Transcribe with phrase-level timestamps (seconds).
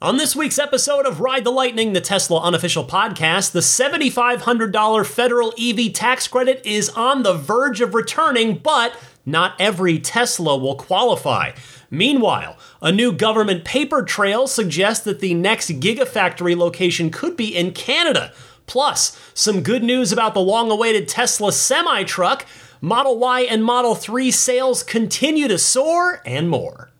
[0.00, 5.52] On this week's episode of Ride the Lightning, the Tesla unofficial podcast, the $7,500 federal
[5.58, 11.50] EV tax credit is on the verge of returning, but not every Tesla will qualify.
[11.90, 17.72] Meanwhile, a new government paper trail suggests that the next Gigafactory location could be in
[17.72, 18.32] Canada.
[18.66, 22.46] Plus, some good news about the long awaited Tesla semi truck.
[22.80, 26.92] Model Y and Model 3 sales continue to soar, and more.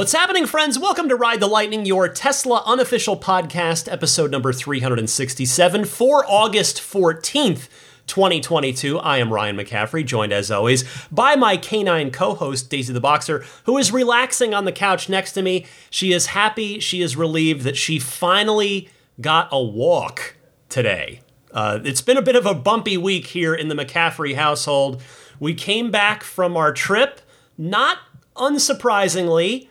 [0.00, 0.78] What's happening, friends?
[0.78, 7.68] Welcome to Ride the Lightning, your Tesla unofficial podcast, episode number 367 for August 14th.
[8.06, 8.98] 2022.
[8.98, 13.44] I am Ryan McCaffrey, joined as always by my canine co host, Daisy the Boxer,
[13.64, 15.66] who is relaxing on the couch next to me.
[15.90, 18.88] She is happy, she is relieved that she finally
[19.20, 20.34] got a walk
[20.70, 21.20] today.
[21.52, 25.02] Uh, it's been a bit of a bumpy week here in the McCaffrey household.
[25.38, 27.20] We came back from our trip,
[27.58, 27.98] not
[28.34, 29.68] unsurprisingly,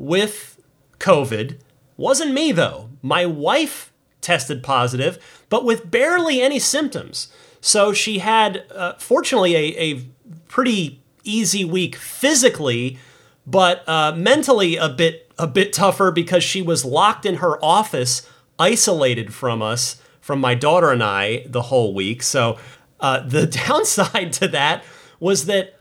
[0.00, 0.58] with
[0.98, 1.58] COVID.
[1.98, 2.88] Wasn't me though.
[3.02, 7.28] My wife tested positive, but with barely any symptoms.
[7.60, 10.04] So she had, uh, fortunately, a, a,
[10.48, 12.98] pretty easy week physically,
[13.46, 18.28] but uh, mentally a bit a bit tougher because she was locked in her office,
[18.58, 22.22] isolated from us, from my daughter and I, the whole week.
[22.22, 22.58] So
[22.98, 24.82] uh, the downside to that
[25.20, 25.78] was that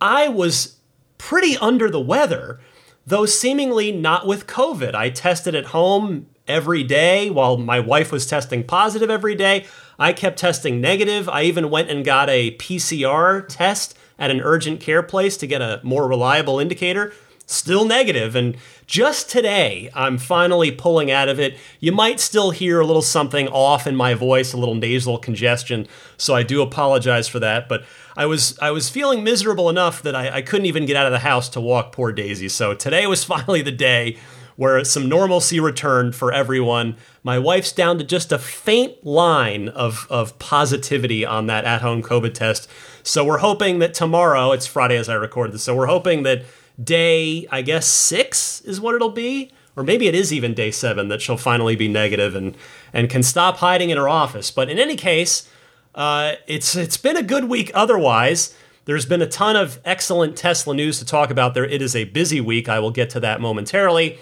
[0.00, 0.76] I was
[1.18, 2.60] pretty under the weather
[3.06, 4.94] though seemingly not with COVID.
[4.94, 9.66] I tested at home every day while my wife was testing positive every day.
[9.98, 11.28] I kept testing negative.
[11.28, 15.62] I even went and got a PCR test at an urgent care place to get
[15.62, 17.12] a more reliable indicator.
[17.46, 18.56] Still negative, and
[18.90, 21.56] just today I'm finally pulling out of it.
[21.78, 25.86] You might still hear a little something off in my voice, a little nasal congestion,
[26.16, 27.68] so I do apologize for that.
[27.68, 27.84] But
[28.16, 31.12] I was I was feeling miserable enough that I, I couldn't even get out of
[31.12, 32.48] the house to walk poor Daisy.
[32.48, 34.18] So today was finally the day
[34.56, 36.96] where some normalcy returned for everyone.
[37.22, 42.02] My wife's down to just a faint line of, of positivity on that at home
[42.02, 42.68] COVID test.
[43.02, 46.44] So we're hoping that tomorrow, it's Friday as I record this, so we're hoping that
[46.82, 49.52] day, I guess, six is what it'll be.
[49.76, 52.56] Or maybe it is even day seven that she'll finally be negative and,
[52.92, 54.50] and can stop hiding in her office.
[54.50, 55.48] But in any case,
[55.94, 58.54] uh, it's it's been a good week otherwise.
[58.84, 61.64] There's been a ton of excellent Tesla news to talk about there.
[61.64, 62.68] It is a busy week.
[62.68, 64.18] I will get to that momentarily.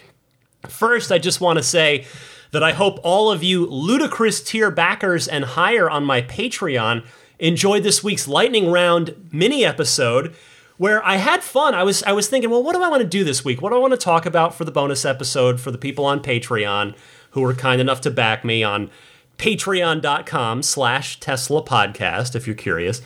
[0.69, 2.07] First, I just want to say
[2.51, 7.05] that I hope all of you ludicrous tier backers and higher on my Patreon
[7.39, 10.35] enjoyed this week's lightning round mini episode
[10.79, 11.75] where I had fun.
[11.75, 13.61] I was I was thinking, well, what do I want to do this week?
[13.61, 16.21] What do I want to talk about for the bonus episode for the people on
[16.21, 16.97] Patreon
[17.33, 18.91] who were kind enough to back me on
[19.39, 23.01] patreon.com slash Tesla podcast, if you're curious.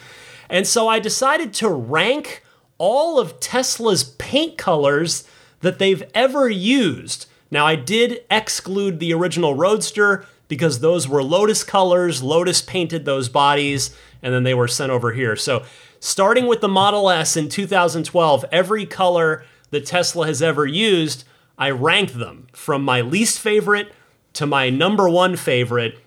[0.49, 2.43] And so I decided to rank
[2.79, 5.29] all of Tesla's paint colors
[5.61, 7.27] that they've ever used.
[7.51, 12.23] Now, I did exclude the original Roadster because those were Lotus colors.
[12.23, 15.37] Lotus painted those bodies, and then they were sent over here.
[15.37, 15.65] So,
[16.03, 21.25] starting with the Model S in 2012, every color that Tesla has ever used,
[21.57, 23.93] I ranked them from my least favorite
[24.33, 25.99] to my number one favorite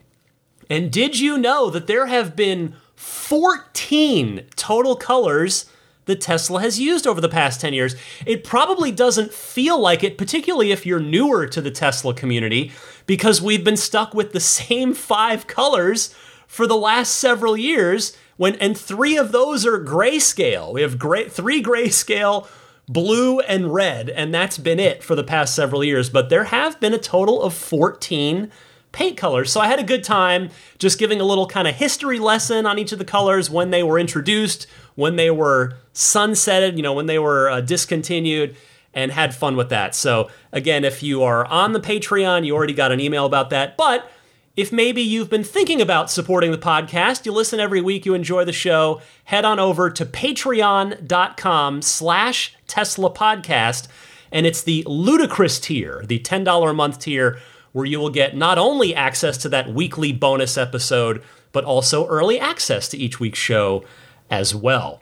[0.69, 5.65] and did you know that there have been 14 total colors
[6.05, 7.95] that Tesla has used over the past 10 years?
[8.25, 12.71] It probably doesn't feel like it, particularly if you're newer to the Tesla community,
[13.05, 16.13] because we've been stuck with the same five colors
[16.47, 18.15] for the last several years.
[18.37, 20.73] When and three of those are grayscale.
[20.73, 22.47] We have gray, three grayscale,
[22.87, 26.09] blue and red, and that's been it for the past several years.
[26.09, 28.51] But there have been a total of 14
[28.91, 29.51] paint colors.
[29.51, 32.79] So I had a good time just giving a little kind of history lesson on
[32.79, 37.05] each of the colors when they were introduced, when they were sunsetted, you know, when
[37.05, 38.55] they were uh, discontinued,
[38.93, 39.93] and had fun with that.
[39.93, 43.75] So again, if you are on the Patreon, you already got an email about that.
[43.75, 44.09] But
[44.55, 48.45] if maybe you've been thinking about supporting the podcast, you listen every week, you enjoy
[48.45, 53.87] the show, head on over to patreon.com slash Tesla podcast.
[54.31, 57.39] And it's the ludicrous tier, the $10 a month tier
[57.73, 61.21] where you will get not only access to that weekly bonus episode,
[61.51, 63.83] but also early access to each week's show
[64.29, 65.01] as well.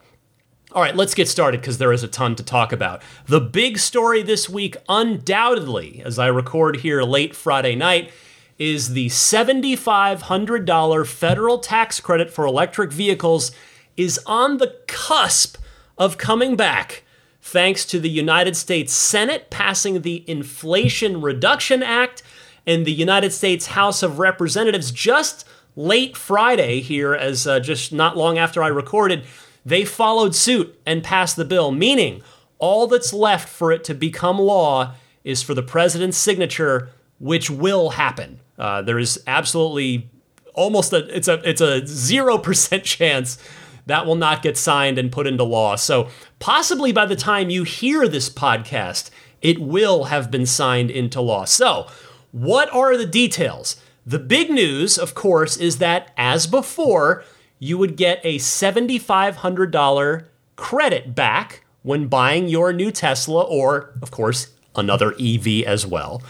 [0.71, 3.03] All right, let's get started because there is a ton to talk about.
[3.27, 8.11] The big story this week, undoubtedly, as I record here late Friday night,
[8.57, 13.51] is the $7,500 federal tax credit for electric vehicles
[13.97, 15.57] is on the cusp
[15.97, 17.03] of coming back
[17.41, 22.23] thanks to the United States Senate passing the Inflation Reduction Act
[22.65, 25.45] and the United States House of Representatives just
[25.75, 29.25] late Friday here, as uh, just not long after I recorded,
[29.65, 32.21] they followed suit and passed the bill, meaning
[32.59, 36.89] all that's left for it to become law is for the president's signature,
[37.19, 38.39] which will happen.
[38.57, 40.09] Uh, there is absolutely
[40.53, 43.37] almost a it's a it's a zero percent chance
[43.85, 45.75] that will not get signed and put into law.
[45.75, 46.07] So
[46.39, 49.09] possibly by the time you hear this podcast,
[49.41, 51.45] it will have been signed into law.
[51.45, 51.87] So
[52.31, 53.75] what are the details?
[54.05, 57.23] The big news, of course, is that as before,
[57.59, 64.49] you would get a $7,500 credit back when buying your new Tesla or, of course,
[64.75, 66.21] another EV as well.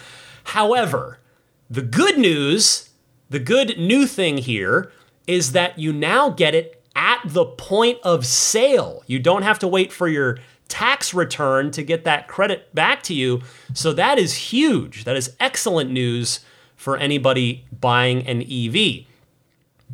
[0.46, 1.20] However,
[1.74, 2.90] the good news,
[3.32, 4.92] the good new thing here,
[5.26, 9.02] is that you now get it at the point of sale.
[9.08, 10.38] You don't have to wait for your
[10.68, 13.42] tax return to get that credit back to you.
[13.74, 15.04] So that is huge.
[15.06, 16.42] That is excellent news
[16.76, 19.06] for anybody buying an EV.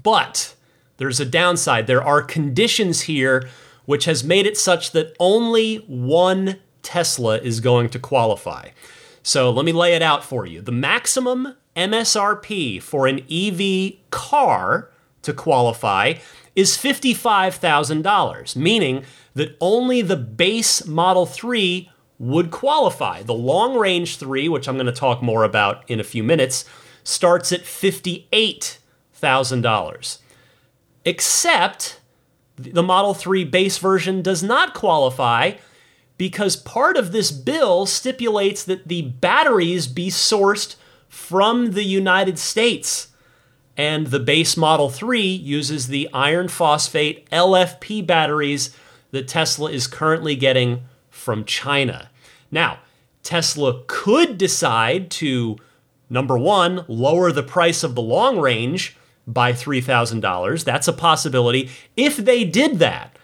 [0.03, 0.55] But
[0.97, 1.87] there's a downside.
[1.87, 3.47] There are conditions here
[3.85, 8.69] which has made it such that only one Tesla is going to qualify.
[9.23, 10.61] So let me lay it out for you.
[10.61, 16.15] The maximum MSRP for an EV car to qualify
[16.55, 23.23] is $55,000, meaning that only the base Model 3 would qualify.
[23.23, 26.65] The long range 3, which I'm going to talk more about in a few minutes,
[27.03, 30.17] starts at $58,000.
[31.05, 31.99] Except
[32.57, 35.53] the Model 3 base version does not qualify
[36.17, 40.75] because part of this bill stipulates that the batteries be sourced
[41.09, 43.09] from the United States
[43.75, 48.75] and the base Model 3 uses the iron phosphate LFP batteries
[49.11, 52.09] that Tesla is currently getting from China.
[52.51, 52.79] Now,
[53.23, 55.57] Tesla could decide to,
[56.09, 60.63] number one, lower the price of the long range by $3,000.
[60.63, 61.69] That's a possibility.
[61.95, 63.17] If they did that,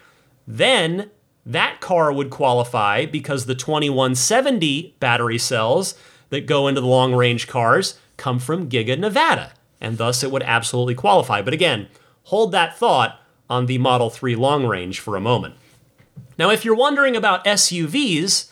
[0.46, 1.10] then
[1.44, 5.94] that car would qualify because the 2170 battery cells
[6.30, 10.42] that go into the long range cars come from Giga Nevada and thus it would
[10.42, 11.42] absolutely qualify.
[11.42, 11.88] But again,
[12.24, 15.54] hold that thought on the Model 3 long range for a moment.
[16.38, 18.50] Now, if you're wondering about SUVs,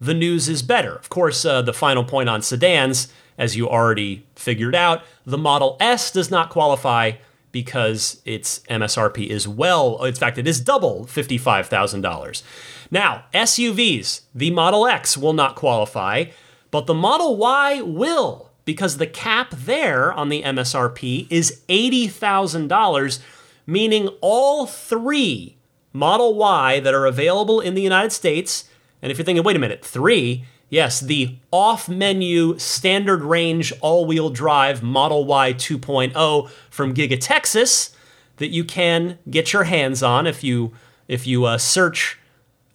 [0.00, 0.94] the news is better.
[0.94, 5.76] Of course, uh, the final point on sedans, as you already figured out, the Model
[5.80, 7.12] S does not qualify
[7.52, 12.42] because its MSRP is well, in fact, it is double $55,000.
[12.90, 16.26] Now, SUVs, the Model X will not qualify,
[16.70, 23.20] but the Model Y will because the cap there on the MSRP is $80,000,
[23.66, 25.56] meaning all three
[25.92, 28.68] Model Y that are available in the United States,
[29.02, 34.06] and if you're thinking, wait a minute, three, yes, the off menu standard range all
[34.06, 37.96] wheel drive Model Y 2.0 from Giga Texas
[38.36, 40.72] that you can get your hands on if you
[41.08, 42.18] if you uh, search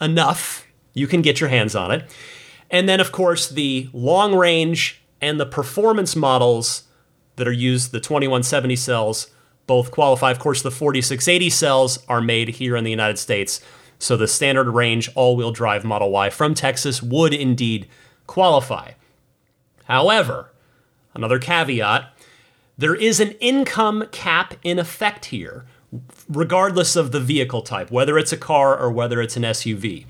[0.01, 2.03] enough, you can get your hands on it.
[2.69, 6.83] And then, of course, the long range and the performance models
[7.35, 9.27] that are used, the 2170 cells,
[9.67, 10.31] both qualify.
[10.31, 13.61] Of course, the 4680 cells are made here in the United States.
[13.99, 17.87] So the standard range all wheel drive Model Y from Texas would indeed
[18.27, 18.91] qualify.
[19.85, 20.51] However,
[21.13, 22.11] another caveat
[22.77, 25.65] there is an income cap in effect here,
[26.27, 30.05] regardless of the vehicle type, whether it's a car or whether it's an SUV.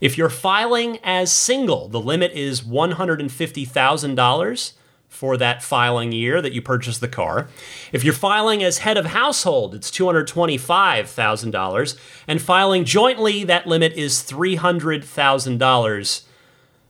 [0.00, 4.72] If you're filing as single, the limit is $150,000
[5.08, 7.48] for that filing year that you purchased the car.
[7.92, 11.98] If you're filing as head of household, it's $225,000.
[12.28, 16.22] And filing jointly, that limit is $300,000.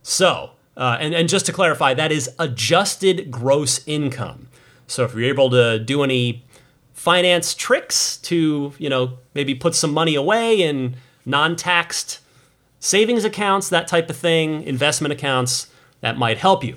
[0.02, 4.48] So, uh, and, and just to clarify, that is adjusted gross income.
[4.86, 6.44] So if you're able to do any
[6.92, 12.20] finance tricks to, you know, maybe put some money away in non taxed
[12.80, 15.68] savings accounts, that type of thing, investment accounts,
[16.00, 16.76] that might help you.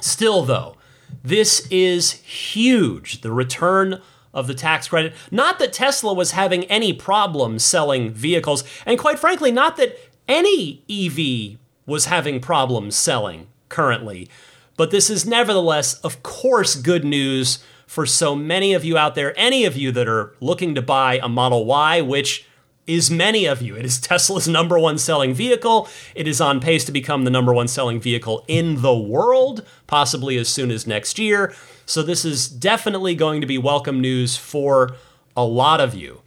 [0.00, 0.76] Still, though,
[1.22, 3.20] this is huge.
[3.20, 4.00] The return
[4.32, 5.14] of the tax credit.
[5.30, 9.96] Not that Tesla was having any problem selling vehicles, and quite frankly, not that
[10.28, 14.28] any EV was having problems selling currently.
[14.76, 19.38] But this is nevertheless, of course, good news for so many of you out there,
[19.38, 22.44] any of you that are looking to buy a Model Y, which
[22.86, 23.76] is many of you.
[23.76, 25.88] It is Tesla's number one selling vehicle.
[26.14, 30.36] It is on pace to become the number one selling vehicle in the world, possibly
[30.36, 31.54] as soon as next year.
[31.86, 34.96] So, this is definitely going to be welcome news for
[35.36, 36.22] a lot of you.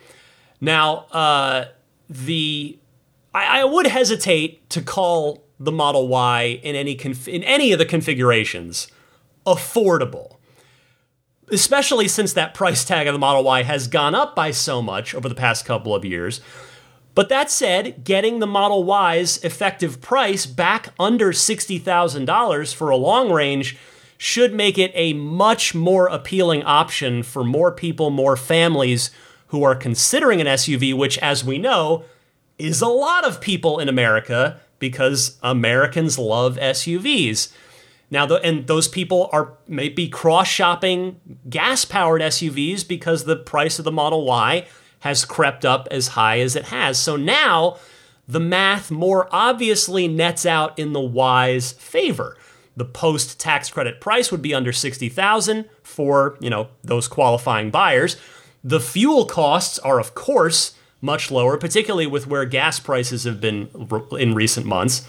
[0.59, 1.65] Now, uh,
[2.09, 2.77] the
[3.33, 7.79] I, I would hesitate to call the Model Y in any conf- in any of
[7.79, 8.87] the configurations
[9.45, 10.36] affordable.
[11.51, 15.15] Especially since that price tag of the Model Y has gone up by so much
[15.15, 16.41] over the past couple of years.
[17.15, 23.31] But that said, getting the Model Y's effective price back under $60,000 for a long
[23.31, 23.77] range
[24.17, 29.09] should make it a much more appealing option for more people, more families
[29.47, 32.03] who are considering an SUV, which, as we know,
[32.57, 37.51] is a lot of people in America because Americans love SUVs.
[38.09, 43.79] Now, the, and those people are maybe cross shopping gas powered SUVs because the price
[43.79, 44.65] of the Model Y
[44.99, 46.99] has crept up as high as it has.
[46.99, 47.77] So now
[48.27, 52.37] the math more obviously nets out in the Y's favor.
[52.75, 58.17] The post tax credit price would be under 60,000 for, you know, those qualifying buyers.
[58.63, 63.69] The fuel costs are of course much lower, particularly with where gas prices have been
[64.17, 65.07] in recent months.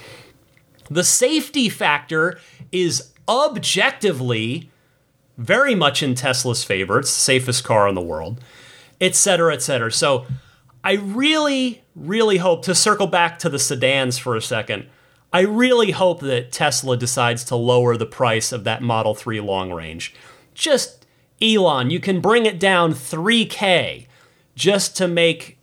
[0.91, 2.39] The safety factor
[2.73, 4.71] is objectively
[5.37, 6.99] very much in Tesla's favor.
[6.99, 8.43] It's the safest car in the world,
[9.01, 9.93] et cetera, et cetera.
[9.93, 10.27] So
[10.83, 14.87] I really, really hope to circle back to the sedans for a second.
[15.33, 19.73] I really hope that Tesla decides to lower the price of that Model 3 long
[19.73, 20.15] range.
[20.55, 21.07] Just,
[21.41, 24.07] Elon, you can bring it down 3K
[24.55, 25.59] just to make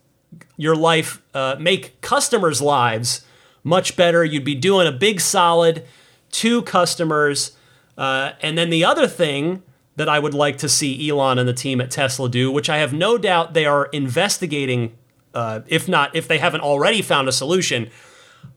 [0.56, 3.25] your life, uh, make customers' lives
[3.66, 4.24] much better.
[4.24, 5.84] You'd be doing a big solid
[6.30, 7.56] to customers.
[7.98, 9.64] Uh, and then the other thing
[9.96, 12.78] that I would like to see Elon and the team at Tesla do, which I
[12.78, 14.96] have no doubt they are investigating,
[15.34, 17.90] uh, if not, if they haven't already found a solution,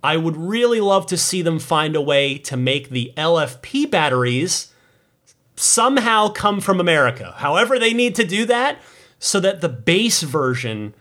[0.04, 4.72] I would really love to see them find a way to make the LFP batteries
[5.56, 7.34] somehow come from America.
[7.38, 8.80] However, they need to do that
[9.18, 10.94] so that the base version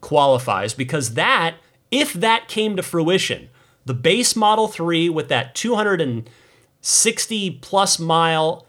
[0.00, 1.56] qualifies, because that,
[1.90, 3.48] if that came to fruition,
[3.86, 8.66] the base Model 3 with that 260 plus mile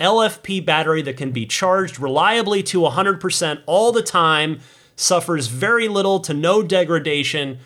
[0.00, 4.60] LFP battery that can be charged reliably to 100% all the time,
[4.96, 7.58] suffers very little to no degradation.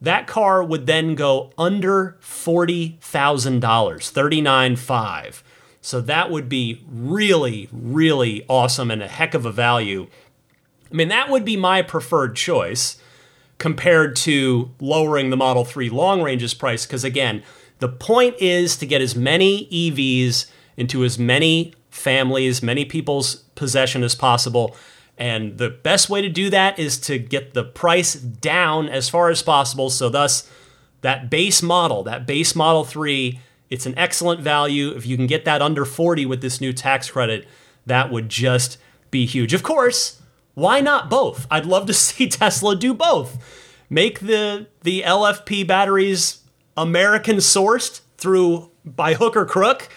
[0.00, 2.98] That car would then go under $40,000,
[3.60, 5.42] $39.5.
[5.80, 10.06] So that would be really, really awesome and a heck of a value.
[10.90, 12.96] I mean, that would be my preferred choice
[13.64, 16.84] compared to lowering the Model 3 long range's price.
[16.84, 17.42] Because again,
[17.78, 24.02] the point is to get as many EVs into as many families, many people's possession
[24.02, 24.76] as possible.
[25.16, 29.30] And the best way to do that is to get the price down as far
[29.30, 29.88] as possible.
[29.88, 30.46] So, thus,
[31.00, 33.40] that base model, that base Model 3,
[33.70, 34.90] it's an excellent value.
[34.90, 37.48] If you can get that under 40 with this new tax credit,
[37.86, 38.76] that would just
[39.10, 39.54] be huge.
[39.54, 40.20] Of course,
[40.54, 41.46] why not both?
[41.50, 43.38] I'd love to see Tesla do both.
[43.90, 46.40] Make the the LFP batteries
[46.76, 49.88] American sourced through by hook or crook,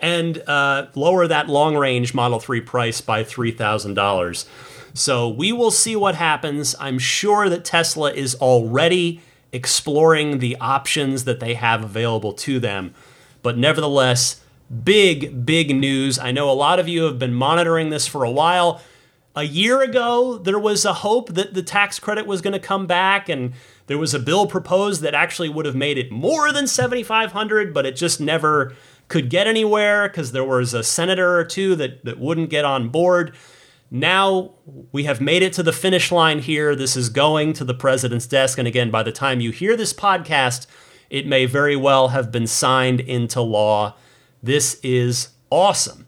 [0.00, 4.46] and uh, lower that long range Model 3 price by $3,000.
[4.94, 6.74] So we will see what happens.
[6.78, 9.20] I'm sure that Tesla is already
[9.52, 12.94] exploring the options that they have available to them.
[13.42, 14.40] But nevertheless,
[14.84, 16.18] big, big news.
[16.18, 18.80] I know a lot of you have been monitoring this for a while.
[19.36, 22.86] A year ago, there was a hope that the tax credit was going to come
[22.86, 23.52] back, and
[23.86, 27.86] there was a bill proposed that actually would have made it more than 7,500, but
[27.86, 28.74] it just never
[29.08, 32.88] could get anywhere because there was a senator or two that, that wouldn't get on
[32.88, 33.34] board.
[33.90, 34.52] Now
[34.92, 36.76] we have made it to the finish line here.
[36.76, 38.58] This is going to the president's desk.
[38.58, 40.66] And again, by the time you hear this podcast,
[41.08, 43.94] it may very well have been signed into law.
[44.42, 46.06] This is awesome.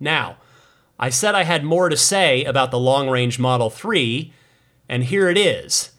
[0.00, 0.38] Now,
[0.98, 4.32] I said I had more to say about the long range Model 3,
[4.88, 5.92] and here it is.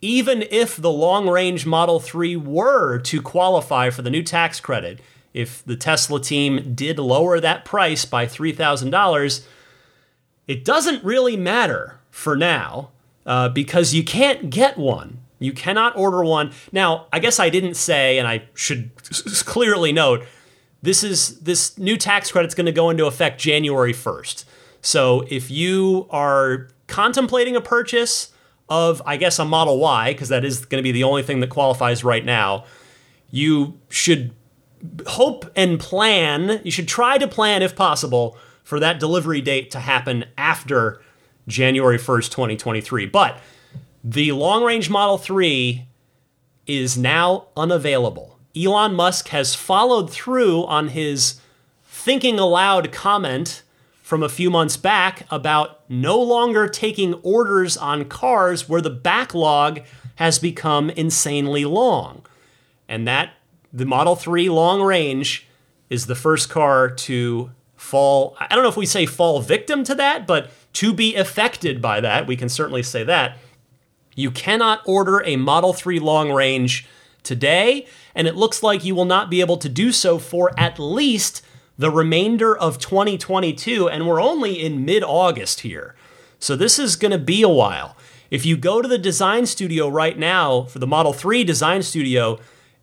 [0.00, 5.00] Even if the long range Model 3 were to qualify for the new tax credit,
[5.34, 9.44] if the Tesla team did lower that price by $3,000,
[10.46, 12.90] it doesn't really matter for now
[13.26, 15.18] uh, because you can't get one.
[15.38, 16.52] You cannot order one.
[16.72, 18.90] Now, I guess I didn't say, and I should
[19.44, 20.24] clearly note,
[20.82, 24.44] this is this new tax credit's going to go into effect January 1st.
[24.80, 28.32] So if you are contemplating a purchase
[28.68, 31.40] of I guess a Model Y because that is going to be the only thing
[31.40, 32.64] that qualifies right now,
[33.30, 34.32] you should
[35.06, 39.80] hope and plan, you should try to plan if possible for that delivery date to
[39.80, 41.02] happen after
[41.48, 43.06] January 1st, 2023.
[43.06, 43.40] But
[44.04, 45.86] the long range Model 3
[46.66, 48.37] is now unavailable.
[48.58, 51.40] Elon Musk has followed through on his
[51.84, 53.62] thinking aloud comment
[54.02, 59.82] from a few months back about no longer taking orders on cars where the backlog
[60.16, 62.24] has become insanely long.
[62.88, 63.34] And that,
[63.72, 65.46] the Model 3 long range,
[65.90, 68.36] is the first car to fall.
[68.40, 72.00] I don't know if we say fall victim to that, but to be affected by
[72.00, 73.36] that, we can certainly say that.
[74.14, 76.86] You cannot order a Model 3 long range
[77.22, 80.78] today, and it looks like you will not be able to do so for at
[80.78, 81.42] least
[81.76, 85.94] the remainder of 2022, and we're only in mid August here.
[86.38, 87.96] So this is going to be a while.
[88.30, 92.38] If you go to the design studio right now for the Model 3 design studio,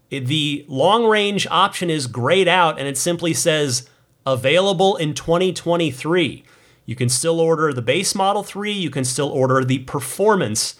[0.10, 3.88] the long range option is grayed out and it simply says
[4.26, 6.44] available in 2023.
[6.86, 10.76] You can still order the base Model 3, you can still order the performance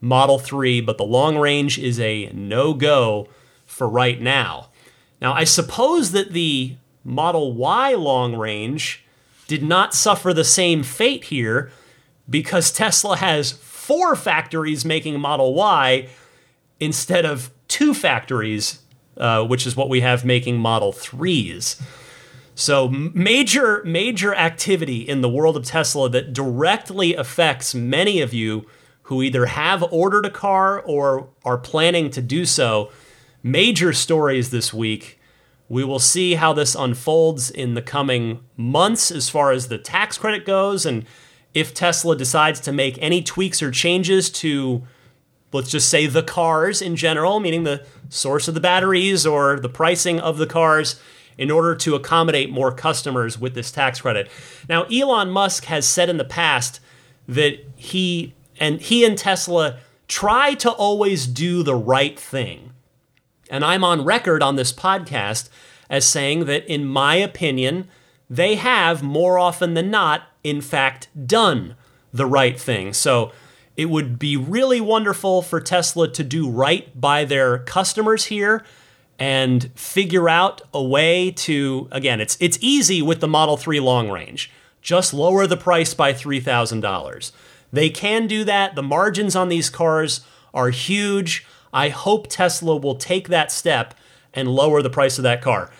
[0.00, 3.28] Model 3, but the long range is a no go
[3.66, 4.68] for right now.
[5.20, 9.04] Now, I suppose that the Model Y long range
[9.46, 11.70] did not suffer the same fate here
[12.28, 16.08] because Tesla has four factories making Model Y
[16.78, 18.80] instead of two factories,
[19.16, 21.80] uh, which is what we have making Model 3s.
[22.54, 28.66] So major, major activity in the world of Tesla that directly affects many of you
[29.10, 32.92] who either have ordered a car or are planning to do so.
[33.42, 35.18] Major stories this week.
[35.68, 40.16] We will see how this unfolds in the coming months as far as the tax
[40.16, 41.04] credit goes and
[41.52, 44.86] if Tesla decides to make any tweaks or changes to,
[45.52, 49.68] let's just say, the cars in general, meaning the source of the batteries or the
[49.68, 51.00] pricing of the cars,
[51.36, 54.30] in order to accommodate more customers with this tax credit.
[54.68, 56.78] Now, Elon Musk has said in the past
[57.26, 62.72] that he and he and Tesla try to always do the right thing.
[63.50, 65.48] And I'm on record on this podcast
[65.88, 67.88] as saying that, in my opinion,
[68.28, 71.76] they have more often than not in fact, done
[72.12, 72.92] the right thing.
[72.92, 73.32] So
[73.76, 78.64] it would be really wonderful for Tesla to do right by their customers here
[79.18, 84.10] and figure out a way to again it's it's easy with the Model 3 long
[84.10, 87.32] range just lower the price by $3000
[87.72, 90.20] they can do that the margins on these cars
[90.52, 93.94] are huge i hope tesla will take that step
[94.32, 95.70] and lower the price of that car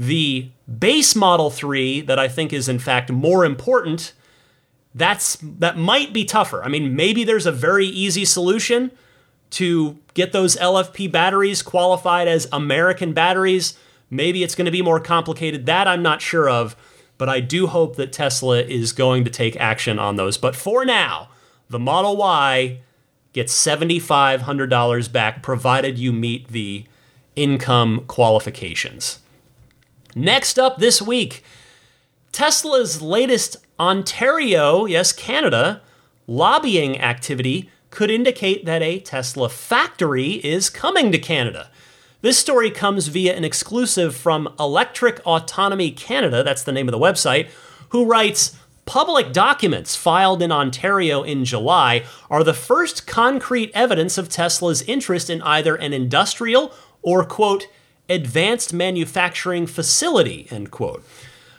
[0.00, 4.14] the base Model 3 that I think is in fact more important,
[4.94, 6.64] that's that might be tougher.
[6.64, 8.92] I mean, maybe there's a very easy solution
[9.50, 13.76] to get those LFP batteries qualified as American batteries.
[14.08, 15.66] Maybe it's going to be more complicated.
[15.66, 16.76] That I'm not sure of,
[17.18, 20.38] but I do hope that Tesla is going to take action on those.
[20.38, 21.28] But for now,
[21.70, 22.80] the Model Y
[23.32, 26.84] gets $7,500 back provided you meet the
[27.36, 29.20] income qualifications.
[30.16, 31.44] Next up this week,
[32.32, 35.80] Tesla's latest Ontario, yes, Canada,
[36.26, 41.70] lobbying activity could indicate that a Tesla factory is coming to Canada.
[42.20, 46.98] This story comes via an exclusive from Electric Autonomy Canada, that's the name of the
[46.98, 47.48] website,
[47.90, 48.56] who writes
[48.86, 55.30] Public documents filed in Ontario in July are the first concrete evidence of Tesla's interest
[55.30, 57.68] in either an industrial or, quote,
[58.08, 61.04] advanced manufacturing facility, end quote.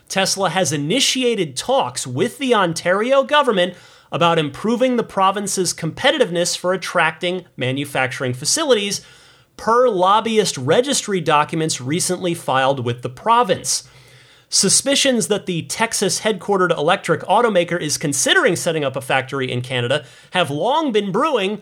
[0.09, 3.75] Tesla has initiated talks with the Ontario government
[4.11, 9.05] about improving the province's competitiveness for attracting manufacturing facilities,
[9.55, 13.87] per lobbyist registry documents recently filed with the province.
[14.53, 20.03] Suspicions that the Texas headquartered electric automaker is considering setting up a factory in Canada
[20.31, 21.61] have long been brewing,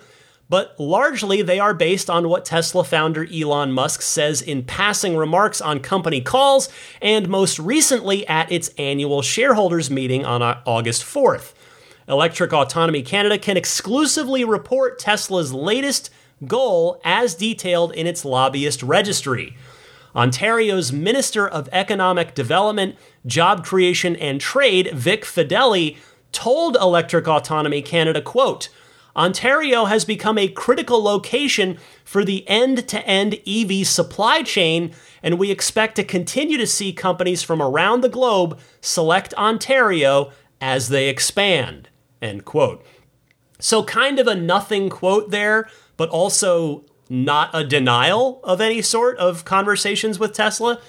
[0.50, 5.62] but largely they are based on what Tesla founder Elon Musk says in passing remarks
[5.62, 6.68] on company calls
[7.00, 11.54] and most recently at its annual shareholders meeting on August 4th.
[12.08, 16.10] Electric Autonomy Canada can exclusively report Tesla's latest
[16.48, 19.56] goal as detailed in its lobbyist registry.
[20.16, 22.96] Ontario's Minister of Economic Development,
[23.26, 25.98] Job Creation and Trade, Vic Fedeli,
[26.32, 28.70] told Electric Autonomy Canada, quote,
[29.16, 35.38] Ontario has become a critical location for the end to end EV supply chain, and
[35.38, 41.10] we expect to continue to see companies from around the globe select Ontario as they
[41.10, 41.90] expand.
[42.22, 42.86] End quote.
[43.60, 45.68] So, kind of a nothing quote there,
[45.98, 50.80] but also not a denial of any sort of conversations with Tesla.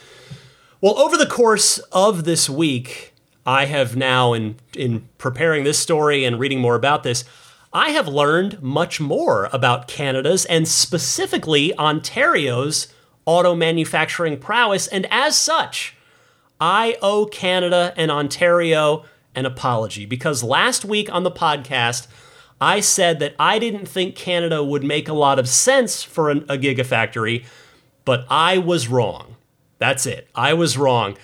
[0.80, 3.14] Well, over the course of this week,
[3.46, 7.24] I have now, in, in preparing this story and reading more about this,
[7.72, 12.88] I have learned much more about Canada's and specifically Ontario's
[13.24, 15.96] auto manufacturing prowess, and as such,
[16.60, 19.04] I owe Canada and Ontario
[19.34, 22.06] an apology because last week on the podcast,
[22.60, 26.44] I said that I didn't think Canada would make a lot of sense for an,
[26.48, 27.44] a gigafactory,
[28.04, 29.36] but I was wrong.
[29.78, 30.28] That's it.
[30.34, 31.16] I was wrong.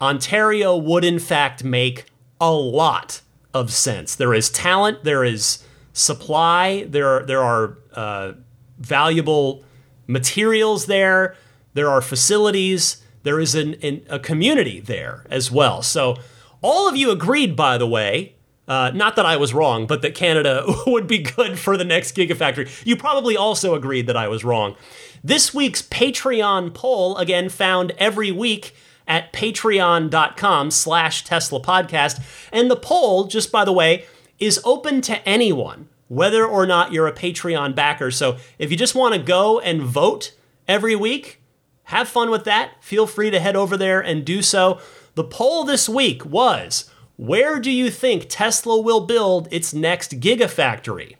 [0.00, 2.04] Ontario would, in fact, make
[2.40, 4.14] a lot of sense.
[4.14, 8.32] There is talent, there is supply, there are, there are uh,
[8.78, 9.64] valuable
[10.06, 11.36] materials there,
[11.74, 15.82] there are facilities, there is an, an, a community there as well.
[15.82, 16.16] So,
[16.60, 18.33] all of you agreed, by the way,
[18.66, 22.16] uh, not that I was wrong, but that Canada would be good for the next
[22.16, 22.70] Gigafactory.
[22.84, 24.76] You probably also agreed that I was wrong.
[25.22, 28.74] This week's Patreon poll, again, found every week
[29.06, 32.20] at patreon.com slash Tesla podcast.
[32.52, 34.06] And the poll, just by the way,
[34.38, 38.10] is open to anyone, whether or not you're a Patreon backer.
[38.10, 40.32] So if you just want to go and vote
[40.66, 41.40] every week,
[41.84, 42.82] have fun with that.
[42.82, 44.80] Feel free to head over there and do so.
[45.14, 51.16] The poll this week was where do you think Tesla will build its next gigafactory?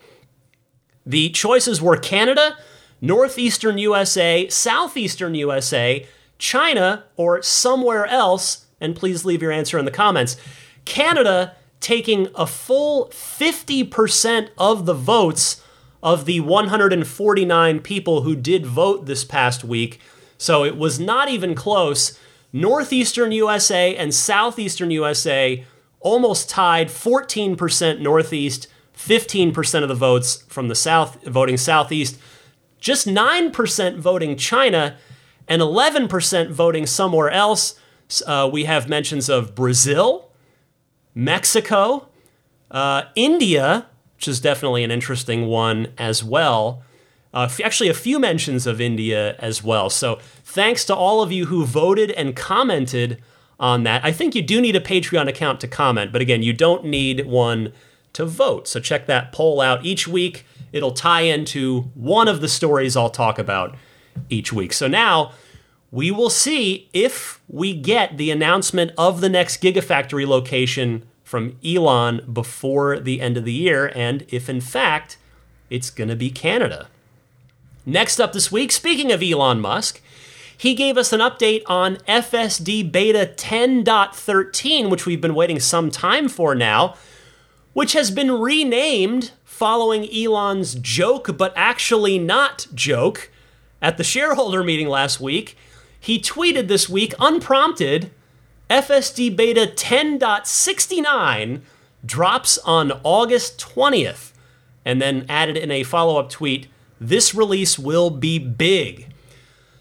[1.06, 2.56] The choices were Canada,
[3.00, 6.06] northeastern USA, southeastern USA,
[6.38, 8.66] China, or somewhere else.
[8.80, 10.36] And please leave your answer in the comments.
[10.84, 15.62] Canada taking a full 50% of the votes
[16.02, 20.00] of the 149 people who did vote this past week.
[20.38, 22.18] So it was not even close.
[22.52, 25.64] Northeastern USA and southeastern USA
[26.04, 32.18] almost tied 14% Northeast, 15% of the votes from the South voting Southeast,
[32.78, 34.96] just 9% voting China,
[35.48, 37.80] and 11% voting somewhere else.
[38.26, 40.30] Uh, we have mentions of Brazil,
[41.14, 42.08] Mexico,
[42.70, 43.86] uh, India,
[44.16, 46.82] which is definitely an interesting one as well.
[47.32, 49.90] Uh, actually, a few mentions of India as well.
[49.90, 53.20] So, thanks to all of you who voted and commented
[53.58, 54.04] on that.
[54.04, 57.26] I think you do need a Patreon account to comment, but again, you don't need
[57.26, 57.72] one
[58.14, 58.68] to vote.
[58.68, 60.46] So check that poll out each week.
[60.72, 63.76] It'll tie into one of the stories I'll talk about
[64.28, 64.72] each week.
[64.72, 65.32] So now
[65.90, 72.28] we will see if we get the announcement of the next Gigafactory location from Elon
[72.32, 75.16] before the end of the year, and if in fact
[75.70, 76.88] it's going to be Canada.
[77.86, 80.00] Next up this week, speaking of Elon Musk,
[80.56, 86.28] he gave us an update on FSD Beta 10.13, which we've been waiting some time
[86.28, 86.94] for now,
[87.72, 93.30] which has been renamed following Elon's joke, but actually not joke,
[93.80, 95.56] at the shareholder meeting last week.
[96.00, 98.10] He tweeted this week, unprompted,
[98.70, 101.60] FSD Beta 10.69
[102.04, 104.32] drops on August 20th,
[104.84, 106.68] and then added in a follow up tweet,
[107.00, 109.08] this release will be big.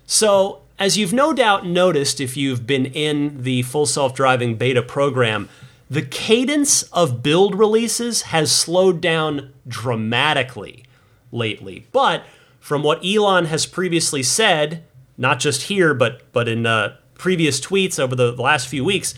[0.06, 4.82] So as you've no doubt noticed if you've been in the full self driving beta
[4.82, 5.48] program,
[5.89, 10.84] the cadence of build releases has slowed down dramatically
[11.32, 11.88] lately.
[11.93, 12.26] But
[12.60, 14.84] from what Elon has previously said,
[15.17, 19.13] not just here, but, but in uh, previous tweets over the last few weeks,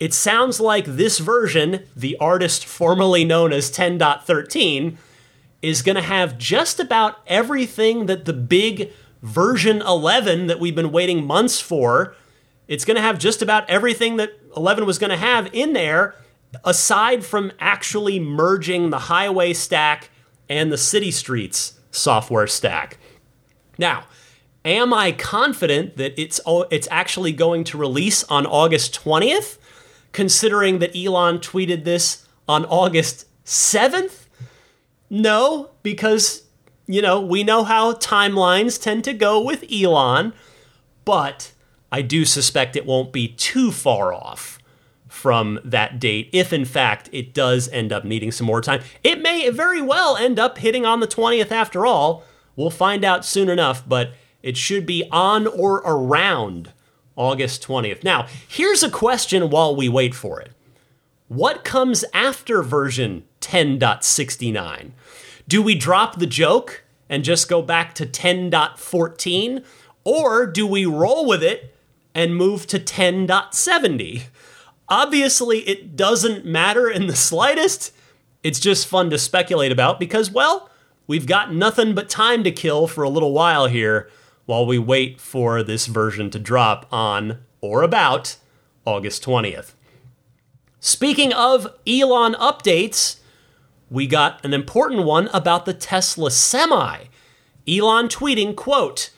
[0.00, 4.96] it sounds like this version, the artist formerly known as 10.13,
[5.62, 8.90] is going to have just about everything that the big
[9.22, 12.14] version 11 that we've been waiting months for.
[12.66, 16.14] It's going to have just about everything that 11 was going to have in there,
[16.64, 20.10] aside from actually merging the highway stack
[20.48, 22.98] and the city streets software stack.
[23.78, 24.04] Now,
[24.64, 29.58] am I confident that it's it's actually going to release on August 20th,
[30.12, 34.26] considering that Elon tweeted this on August 7th?
[35.10, 36.42] No, because
[36.88, 40.32] you know, we know how timelines tend to go with Elon,
[41.04, 41.52] but
[41.92, 44.58] I do suspect it won't be too far off
[45.06, 48.82] from that date if in fact it does end up needing some more time.
[49.04, 52.24] It may very well end up hitting on the 20th after all.
[52.56, 56.72] We'll find out soon enough, but it should be on or around
[57.16, 58.02] August 20th.
[58.02, 60.52] Now, here's a question while we wait for it.
[61.28, 64.92] What comes after version 10.69?
[65.48, 69.64] Do we drop the joke and just go back to 10.14?
[70.04, 71.74] Or do we roll with it
[72.14, 74.24] and move to 10.70?
[74.90, 77.92] Obviously, it doesn't matter in the slightest.
[78.42, 80.70] It's just fun to speculate about because, well,
[81.06, 84.10] we've got nothing but time to kill for a little while here
[84.44, 88.36] while we wait for this version to drop on or about
[88.86, 89.72] August 20th.
[90.80, 93.17] Speaking of Elon updates,
[93.90, 97.04] we got an important one about the Tesla Semi.
[97.68, 99.10] Elon tweeting, quote,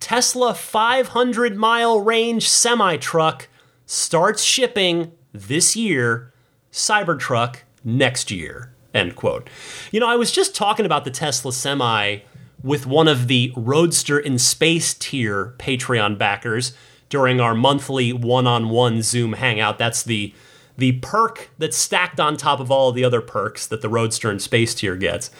[0.00, 3.48] Tesla 500 mile range semi truck
[3.86, 6.32] starts shipping this year,
[6.70, 9.50] Cybertruck next year, End quote.
[9.90, 12.18] You know, I was just talking about the Tesla Semi
[12.62, 16.74] with one of the Roadster in Space tier Patreon backers
[17.08, 19.78] during our monthly one-on-one Zoom hangout.
[19.78, 20.32] That's the
[20.76, 24.30] the perk that's stacked on top of all of the other perks that the Roadster
[24.30, 25.30] and Space tier gets.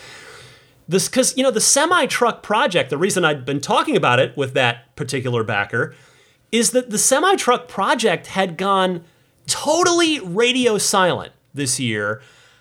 [0.86, 2.90] This because you know the semi truck project.
[2.90, 5.94] The reason I'd been talking about it with that particular backer
[6.52, 9.04] is that the semi truck project had gone
[9.46, 12.20] totally radio silent this year.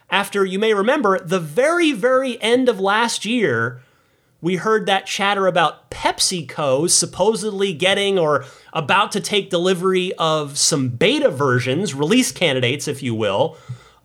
[0.10, 3.82] After you may remember the very very end of last year,
[4.43, 10.89] we heard that chatter about PepsiCo supposedly getting or about to take delivery of some
[10.89, 13.58] beta versions, release candidates, if you will,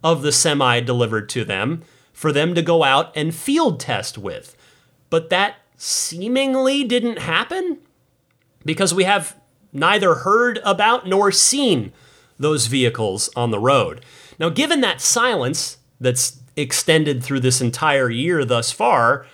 [0.05, 4.55] of the semi delivered to them for them to go out and field test with.
[5.11, 7.79] But that seemingly didn't happen
[8.65, 9.37] because we have
[9.73, 11.93] neither heard about nor seen
[12.39, 14.05] those vehicles on the road.
[14.39, 19.27] Now, given that silence that's extended through this entire year thus far,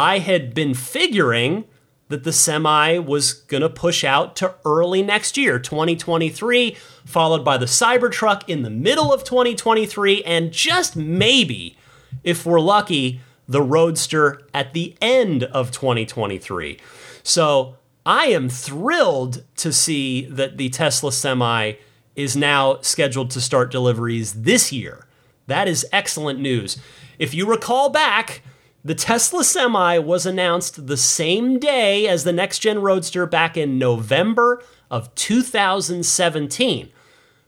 [0.00, 1.66] I had been figuring
[2.08, 7.58] that the semi was going to push out to early next year, 2023, followed by
[7.58, 11.76] the Cybertruck in the middle of 2023, and just maybe
[12.24, 16.80] if we're lucky, the Roadster at the end of 2023.
[17.22, 21.74] So I am thrilled to see that the Tesla Semi
[22.16, 25.06] is now scheduled to start deliveries this year.
[25.46, 26.78] That is excellent news.
[27.18, 28.40] If you recall back,
[28.84, 33.78] the Tesla Semi was announced the same day as the next gen Roadster back in
[33.78, 36.90] November of 2017.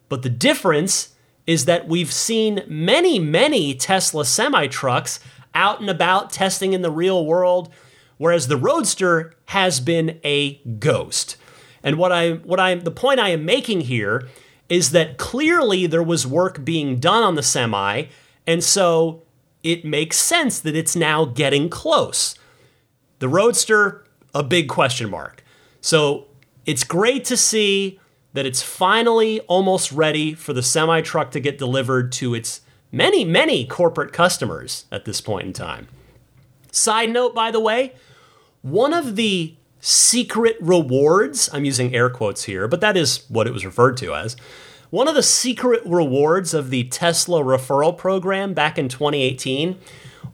[0.08, 1.14] But the difference
[1.46, 5.20] is that we've seen many, many Tesla semi trucks
[5.54, 7.72] out and about testing in the real world,
[8.18, 11.36] whereas the Roadster has been a ghost.
[11.82, 14.28] And what I what I the point I am making here
[14.68, 18.04] is that clearly there was work being done on the semi,
[18.46, 19.22] and so
[19.62, 22.34] it makes sense that it's now getting close.
[23.18, 25.44] The Roadster, a big question mark.
[25.80, 26.26] So
[26.66, 28.00] it's great to see
[28.32, 33.24] that it's finally almost ready for the semi truck to get delivered to its many,
[33.24, 35.88] many corporate customers at this point in time.
[36.70, 37.92] Side note, by the way,
[38.62, 43.52] one of the secret rewards, I'm using air quotes here, but that is what it
[43.52, 44.36] was referred to as.
[44.92, 49.78] One of the secret rewards of the Tesla referral program back in 2018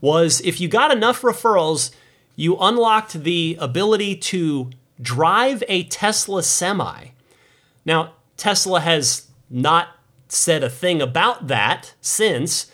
[0.01, 1.91] was if you got enough referrals,
[2.35, 4.69] you unlocked the ability to
[5.01, 7.05] drive a Tesla semi.
[7.85, 9.95] Now, Tesla has not
[10.27, 12.69] said a thing about that since,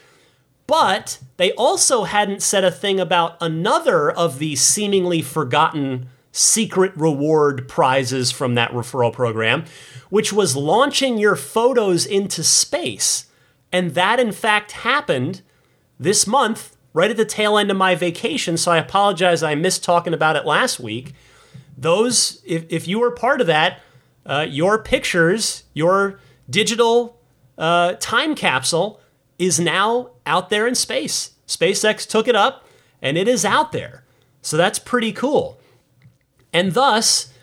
[0.65, 7.65] but they also hadn't said a thing about another of the seemingly forgotten secret reward
[7.69, 9.63] prizes from that referral program,
[10.09, 13.27] which was launching your photos into space.
[13.71, 15.41] And that, in fact, happened
[15.97, 18.57] this month, right at the tail end of my vacation.
[18.57, 21.13] So I apologize, I missed talking about it last week.
[21.77, 23.79] Those, if, if you were part of that,
[24.25, 26.19] uh, your pictures, your
[26.49, 27.17] digital
[27.57, 28.99] uh, time capsule
[29.39, 31.31] is now out there in space.
[31.47, 32.67] SpaceX took it up
[33.01, 34.03] and it is out there.
[34.41, 35.59] So that's pretty cool.
[36.55, 37.33] And thus,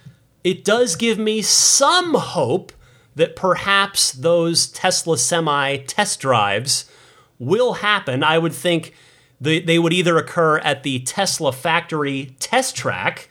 [0.42, 2.72] it does give me some hope
[3.14, 6.90] that perhaps those Tesla Semi test drives
[7.38, 8.25] will happen.
[8.25, 8.94] I would think
[9.38, 13.29] they, would either occur at the Tesla factory test track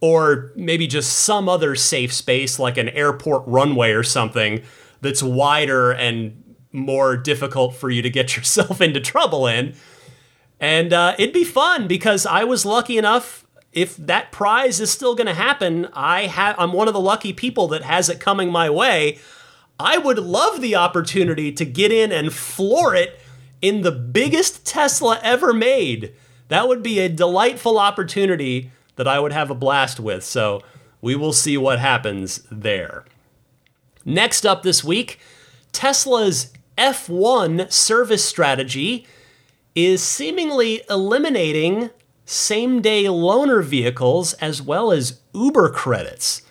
[0.00, 4.62] or maybe just some other safe space like an airport runway or something
[5.02, 9.74] that's wider and more difficult for you to get yourself into trouble in.
[10.60, 13.44] And uh, it'd be fun because I was lucky enough.
[13.72, 16.56] If that prize is still going to happen, I have.
[16.58, 19.18] I'm one of the lucky people that has it coming my way.
[19.78, 23.20] I would love the opportunity to get in and floor it
[23.62, 26.14] in the biggest Tesla ever made.
[26.48, 30.24] That would be a delightful opportunity that I would have a blast with.
[30.24, 30.62] So
[31.00, 33.04] we will see what happens there.
[34.04, 35.20] Next up this week,
[35.72, 39.06] Tesla's F1 service strategy
[39.74, 41.90] is seemingly eliminating
[42.30, 46.42] same day loaner vehicles as well as Uber credits.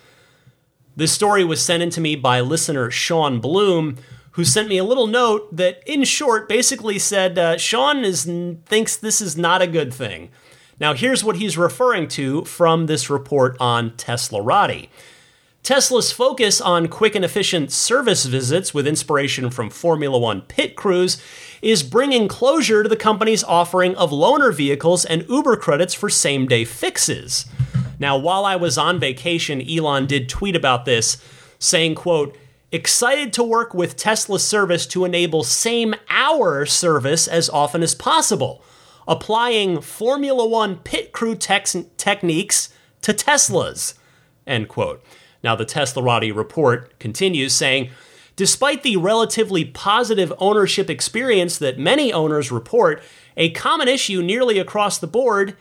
[0.96, 3.96] This story was sent in to me by listener Sean Bloom,
[4.32, 8.24] who sent me a little note that, in short, basically said uh, Sean is,
[8.66, 10.30] thinks this is not a good thing.
[10.80, 14.88] Now, here's what he's referring to from this report on Tesla Teslarati.
[15.62, 21.22] Tesla's focus on quick and efficient service visits with inspiration from Formula One pit crews
[21.62, 26.46] is bringing closure to the company's offering of loaner vehicles and Uber credits for same
[26.46, 27.46] day fixes.
[27.98, 31.22] Now, while I was on vacation, Elon did tweet about this,
[31.58, 32.36] saying, quote,
[32.70, 38.62] excited to work with Tesla service to enable same hour service as often as possible,
[39.06, 42.68] applying Formula One pit crew tex- techniques
[43.02, 43.94] to Teslas.
[44.46, 45.02] End quote.
[45.42, 47.90] Now, the Teslarati report continues saying,
[48.38, 53.02] Despite the relatively positive ownership experience that many owners report,
[53.36, 55.56] a common issue nearly across the board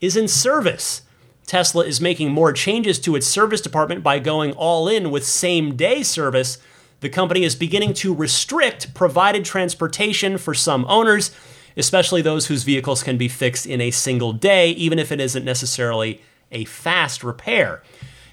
[0.00, 1.02] is in service.
[1.46, 5.76] Tesla is making more changes to its service department by going all in with same
[5.76, 6.56] day service.
[7.00, 11.30] The company is beginning to restrict provided transportation for some owners,
[11.76, 15.44] especially those whose vehicles can be fixed in a single day, even if it isn't
[15.44, 17.82] necessarily a fast repair.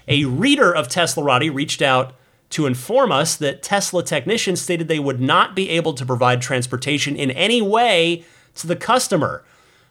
[0.08, 2.14] A reader of Teslarati reached out
[2.52, 7.16] to inform us that Tesla technicians stated they would not be able to provide transportation
[7.16, 9.42] in any way to the customer.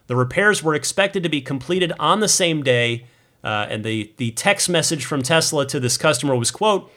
[0.06, 3.06] The repairs were expected to be completed on the same day,
[3.42, 6.90] uh, and the, the text message from Tesla to this customer was, quote,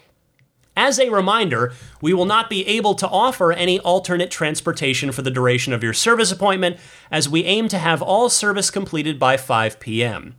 [0.77, 5.31] as a reminder, we will not be able to offer any alternate transportation for the
[5.31, 6.77] duration of your service appointment,
[7.09, 10.35] as we aim to have all service completed by 5 p.m.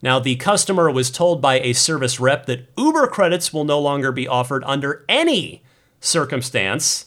[0.00, 4.12] Now, the customer was told by a service rep that Uber credits will no longer
[4.12, 5.62] be offered under any
[6.00, 7.06] circumstance,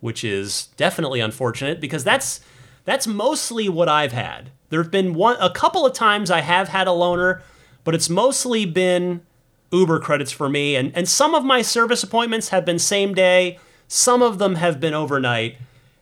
[0.00, 2.40] which is definitely unfortunate because that's
[2.84, 4.50] that's mostly what I've had.
[4.68, 7.40] There've been one a couple of times I have had a loaner,
[7.84, 9.22] but it's mostly been
[9.72, 10.76] Uber credits for me.
[10.76, 14.78] And and some of my service appointments have been same day, some of them have
[14.78, 15.56] been overnight,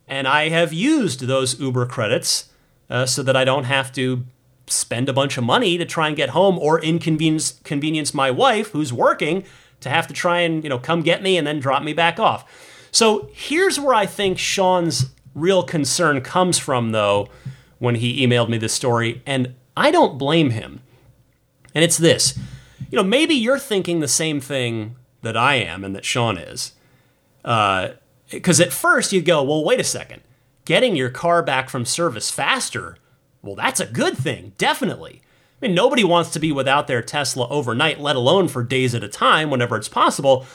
[0.09, 2.49] and I have used those Uber credits
[2.91, 4.25] uh, so that I don't have to
[4.67, 8.71] spend a bunch of money to try and get home or inconvenience convenience my wife
[8.71, 9.45] who's working
[9.81, 12.19] to have to try and you know come get me and then drop me back
[12.19, 12.89] off.
[12.91, 17.29] So here's where I think Sean's real concern comes from, though,
[17.79, 20.81] when he emailed me this story, and I don't blame him.
[21.75, 22.39] And it's this
[22.91, 26.75] you know, maybe you're thinking the same thing that I am and that Sean is.
[27.43, 30.23] Because uh, at first you go, well, wait a second.
[30.65, 32.97] Getting your car back from service faster,
[33.45, 35.21] well, that's a good thing, definitely.
[35.61, 39.05] I mean, nobody wants to be without their Tesla overnight, let alone for days at
[39.05, 40.47] a time whenever it's possible.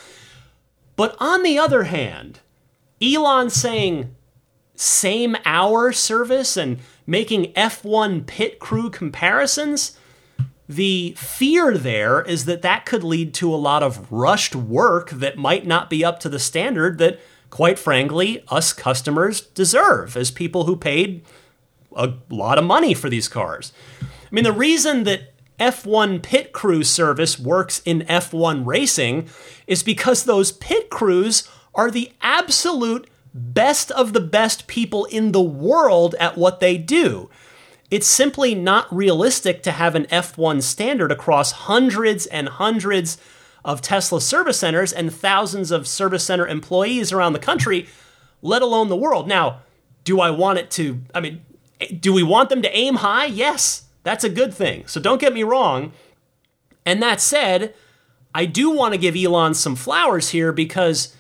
[0.96, 2.40] But on the other hand,
[3.02, 4.16] Elon saying
[4.76, 9.98] same hour service and making F1 pit crew comparisons,
[10.68, 15.38] the fear there is that that could lead to a lot of rushed work that
[15.38, 20.66] might not be up to the standard that, quite frankly, us customers deserve as people
[20.66, 21.24] who paid
[21.96, 23.72] a lot of money for these cars.
[24.02, 29.28] I mean, the reason that F1 pit crew service works in F1 racing
[29.68, 35.42] is because those pit crews are the absolute best of the best people in the
[35.42, 37.30] world at what they do.
[37.92, 43.18] It's simply not realistic to have an F1 standard across hundreds and hundreds
[43.66, 47.88] of Tesla service centers and thousands of service center employees around the country,
[48.42, 49.28] let alone the world.
[49.28, 49.62] Now,
[50.04, 51.42] do I want it to, I mean,
[52.00, 53.26] do we want them to aim high?
[53.26, 54.88] Yes, that's a good thing.
[54.88, 55.94] So don't get me wrong.
[56.86, 57.74] And that said,
[58.34, 61.16] I do want to give Elon some flowers here because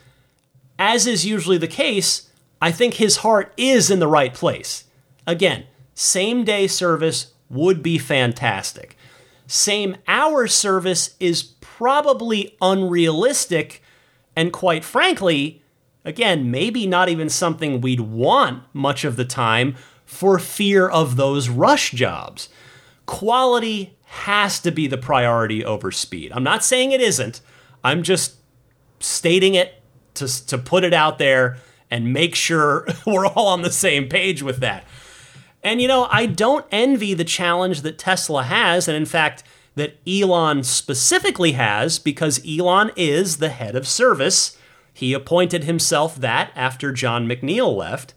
[0.77, 2.29] as is usually the case,
[2.61, 4.85] I think his heart is in the right place.
[5.27, 8.97] Again, same day service would be fantastic.
[9.47, 13.81] Same hour service is probably unrealistic,
[14.35, 15.63] and quite frankly,
[16.05, 19.75] again, maybe not even something we'd want much of the time
[20.09, 22.49] for fear of those rush jobs.
[23.05, 26.31] Quality has to be the priority over speed.
[26.33, 27.41] I'm not saying it isn't,
[27.83, 28.37] I'm just
[28.99, 29.83] stating it
[30.15, 31.57] to, to put it out there
[31.91, 34.83] and make sure we're all on the same page with that.
[35.61, 39.43] And you know, I don't envy the challenge that Tesla has, and in fact,
[39.75, 44.57] that Elon specifically has, because Elon is the head of service.
[44.91, 48.15] He appointed himself that after Jon McNeill left.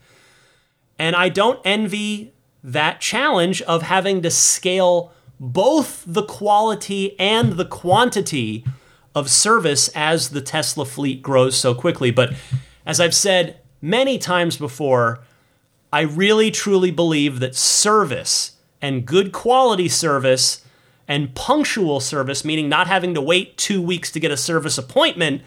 [1.02, 7.64] And I don't envy that challenge of having to scale both the quality and the
[7.64, 8.64] quantity
[9.12, 12.12] of service as the Tesla fleet grows so quickly.
[12.12, 12.34] But
[12.86, 15.24] as I've said many times before,
[15.92, 20.64] I really truly believe that service and good quality service
[21.08, 25.42] and punctual service, meaning not having to wait two weeks to get a service appointment,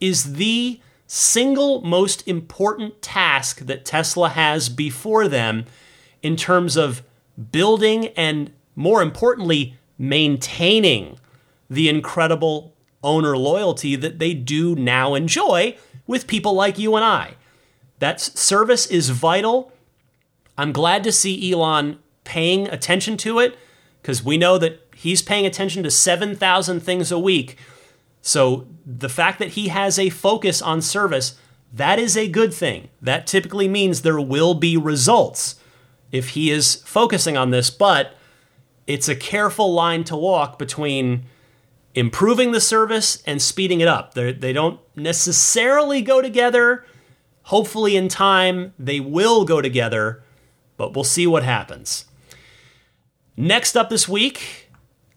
[0.00, 5.64] is the single most important task that Tesla has before them
[6.22, 7.02] in terms of
[7.52, 11.18] building and, more importantly, maintaining
[11.70, 15.76] the incredible owner loyalty that they do now enjoy
[16.06, 17.34] with people like you and I.
[17.98, 19.72] That service is vital.
[20.58, 23.56] I'm glad to see Elon paying attention to it
[24.02, 27.58] because we know that he's paying attention to 7,000 things a week.
[28.26, 31.36] So the fact that he has a focus on service,
[31.72, 32.88] that is a good thing.
[33.00, 35.60] That typically means there will be results
[36.10, 38.16] if he is focusing on this, but
[38.84, 41.26] it's a careful line to walk between
[41.94, 44.14] improving the service and speeding it up.
[44.14, 46.84] They're, they do not necessarily go together.
[47.44, 50.24] Hopefully, in time, they will go together,
[50.76, 52.06] but we'll see what happens.
[53.36, 54.65] Next up this week,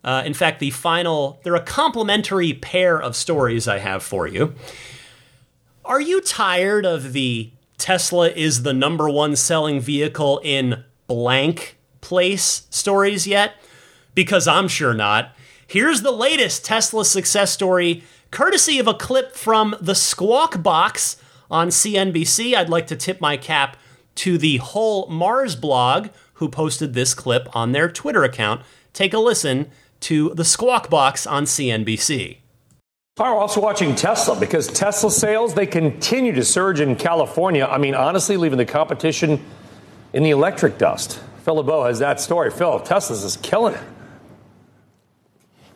[0.04, 4.54] uh, in fact, the final, they're a complementary pair of stories I have for you.
[5.84, 12.68] Are you tired of the Tesla is the number one selling vehicle in blank place
[12.70, 13.56] stories yet?
[14.16, 15.36] Because I'm sure not.
[15.68, 21.18] Here's the latest Tesla success story, courtesy of a clip from the Squawk Box
[21.52, 22.56] on CNBC.
[22.56, 23.78] I'd like to tip my cap
[24.16, 28.62] to the whole Mars blog, who posted this clip on their Twitter account.
[28.94, 29.70] Take a listen
[30.02, 32.38] to the Squawk Box on CNBC.
[33.18, 37.66] We're also watching Tesla because Tesla sales they continue to surge in California.
[37.66, 39.44] I mean, honestly, leaving the competition
[40.14, 41.22] in the electric dust.
[41.44, 42.50] Phil LeBeau has that story.
[42.50, 43.82] Phil, Tesla's is killing it.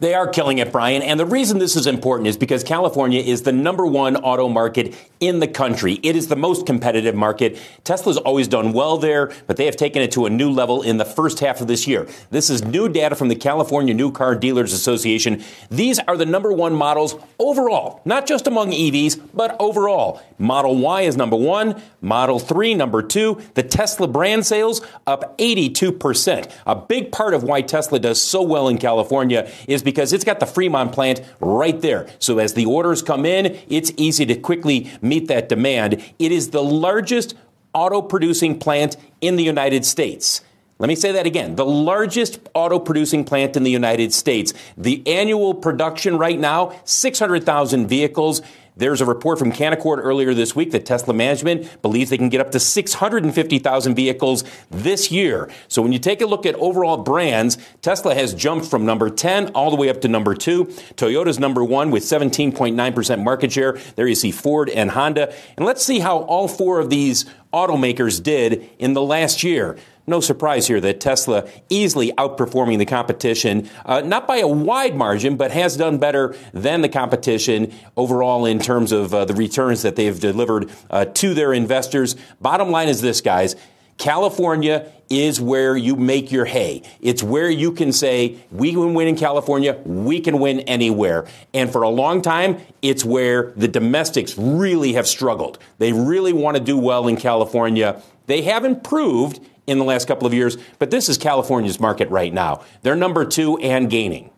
[0.03, 1.01] They are killing it, Brian.
[1.01, 4.93] And the reason this is important is because California is the number one auto market
[5.21, 5.97] in the country.
[6.03, 7.57] It is the most competitive market.
[7.85, 10.97] Tesla's always done well there, but they have taken it to a new level in
[10.97, 12.05] the first half of this year.
[12.31, 15.41] This is new data from the California New Car Dealers Association.
[15.71, 20.21] These are the number one models overall, not just among EVs, but overall.
[20.37, 23.41] Model Y is number one, Model 3 number two.
[23.53, 26.51] The Tesla brand sales up 82%.
[26.67, 30.39] A big part of why Tesla does so well in California is because it's got
[30.39, 32.07] the Fremont plant right there.
[32.19, 36.03] So as the orders come in, it's easy to quickly meet that demand.
[36.17, 37.35] It is the largest
[37.73, 40.41] auto producing plant in the United States.
[40.79, 41.55] Let me say that again.
[41.55, 44.53] The largest auto producing plant in the United States.
[44.75, 48.41] The annual production right now, 600,000 vehicles.
[48.75, 52.41] There's a report from Canaccord earlier this week that Tesla management believes they can get
[52.41, 55.51] up to 650,000 vehicles this year.
[55.67, 59.49] So when you take a look at overall brands, Tesla has jumped from number 10
[59.49, 60.65] all the way up to number 2.
[60.95, 63.77] Toyota's number 1 with 17.9% market share.
[63.95, 65.33] There you see Ford and Honda.
[65.55, 69.77] And let's see how all four of these automakers did in the last year.
[70.05, 75.37] No surprise here that Tesla easily outperforming the competition, uh, not by a wide margin,
[75.37, 79.95] but has done better than the competition overall in terms of uh, the returns that
[79.95, 82.17] they've delivered uh, to their investors.
[82.41, 83.55] Bottom line is this, guys.
[83.97, 86.81] California is where you make your hay.
[86.99, 91.27] It's where you can say, we can win in California, we can win anywhere.
[91.53, 95.59] And for a long time, it's where the domestics really have struggled.
[95.77, 98.01] They really want to do well in California.
[98.25, 102.33] They have improved in the last couple of years, but this is California's market right
[102.33, 102.61] now.
[102.81, 104.31] They're number two and gaining.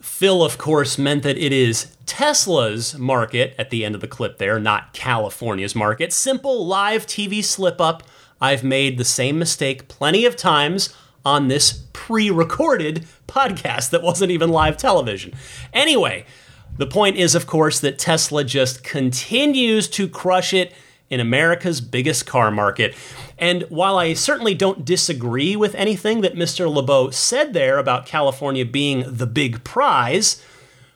[0.00, 4.38] Phil, of course, meant that it is Tesla's market at the end of the clip
[4.38, 6.12] there, not California's market.
[6.12, 8.02] Simple live TV slip up.
[8.40, 10.94] I've made the same mistake plenty of times
[11.24, 15.32] on this pre recorded podcast that wasn't even live television.
[15.72, 16.26] Anyway,
[16.76, 20.74] the point is, of course, that Tesla just continues to crush it
[21.14, 22.92] in America's biggest car market.
[23.38, 26.68] And while I certainly don't disagree with anything that Mr.
[26.68, 30.42] LeBeau said there about California being the big prize,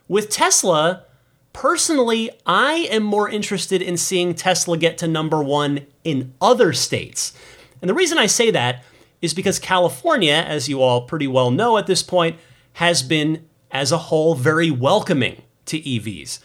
[0.09, 1.05] with Tesla,
[1.53, 7.33] personally, I am more interested in seeing Tesla get to number one in other states.
[7.81, 8.83] And the reason I say that
[9.23, 12.39] is because California, as you all pretty well know at this point,
[12.75, 16.41] has been, as a whole, very welcoming to EVs.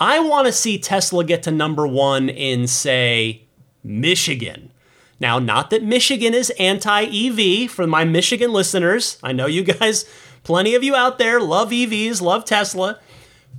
[0.00, 3.44] I want to see Tesla get to number one in, say,
[3.82, 4.72] Michigan.
[5.20, 9.18] Now, not that Michigan is anti EV for my Michigan listeners.
[9.22, 10.04] I know you guys,
[10.42, 12.98] plenty of you out there, love EVs, love Tesla.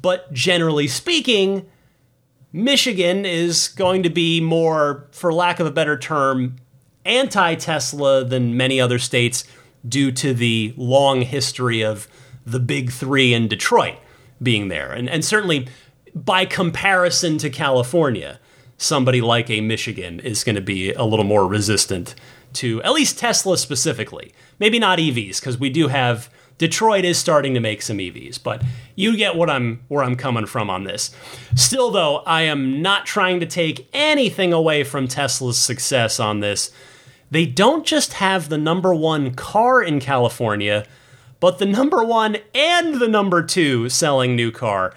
[0.01, 1.65] But generally speaking,
[2.51, 6.57] Michigan is going to be more, for lack of a better term,
[7.05, 9.45] anti Tesla than many other states
[9.87, 12.07] due to the long history of
[12.45, 13.95] the big three in Detroit
[14.41, 14.91] being there.
[14.91, 15.67] And, and certainly
[16.15, 18.39] by comparison to California,
[18.77, 22.15] somebody like a Michigan is going to be a little more resistant
[22.53, 24.33] to at least Tesla specifically.
[24.57, 28.63] Maybe not EVs because we do have Detroit is starting to make some EVs, but
[28.95, 31.13] you get what I'm where I'm coming from on this.
[31.53, 36.71] Still though, I am not trying to take anything away from Tesla's success on this.
[37.29, 40.85] They don't just have the number 1 car in California,
[41.41, 44.93] but the number 1 and the number 2 selling new car.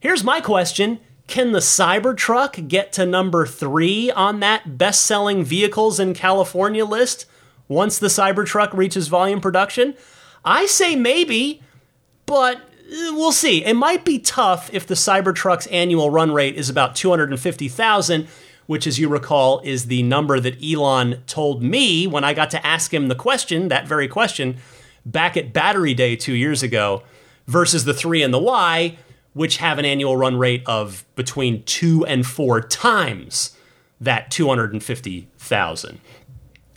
[0.00, 5.98] Here's my question Can the Cybertruck get to number three on that best selling vehicles
[5.98, 7.26] in California list
[7.68, 9.94] once the Cybertruck reaches volume production?
[10.44, 11.62] I say maybe,
[12.26, 12.60] but uh,
[13.14, 13.64] we'll see.
[13.64, 18.28] It might be tough if the Cybertruck's annual run rate is about 250,000,
[18.66, 22.64] which, as you recall, is the number that Elon told me when I got to
[22.64, 24.58] ask him the question, that very question,
[25.04, 27.02] back at Battery Day two years ago,
[27.46, 28.96] versus the 3 and the Y,
[29.36, 33.54] which have an annual run rate of between two and four times
[34.00, 36.00] that 250,000.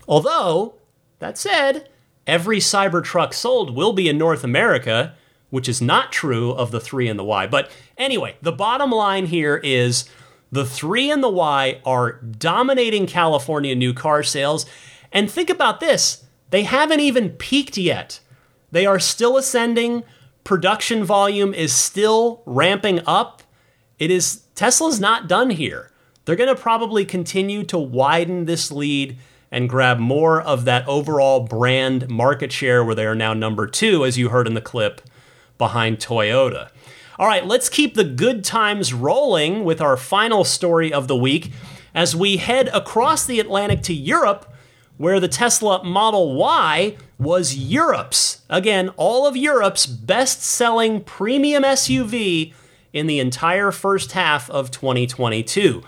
[0.09, 0.73] Although,
[1.19, 1.87] that said,
[2.27, 5.15] every Cybertruck sold will be in North America,
[5.49, 7.47] which is not true of the 3 and the Y.
[7.47, 10.09] But anyway, the bottom line here is
[10.51, 14.65] the 3 and the Y are dominating California new car sales.
[15.13, 18.19] And think about this they haven't even peaked yet.
[18.69, 20.03] They are still ascending.
[20.49, 23.43] Production volume is still ramping up.
[23.99, 25.91] It is Tesla's not done here.
[26.25, 29.19] They're going to probably continue to widen this lead
[29.51, 34.03] and grab more of that overall brand market share where they are now number 2
[34.03, 35.01] as you heard in the clip
[35.59, 36.71] behind Toyota.
[37.19, 41.51] All right, let's keep the good times rolling with our final story of the week
[41.93, 44.51] as we head across the Atlantic to Europe,
[44.99, 52.53] where the Tesla Model Y was Europe's, again, all of Europe's best selling premium SUV
[52.91, 55.81] in the entire first half of 2022.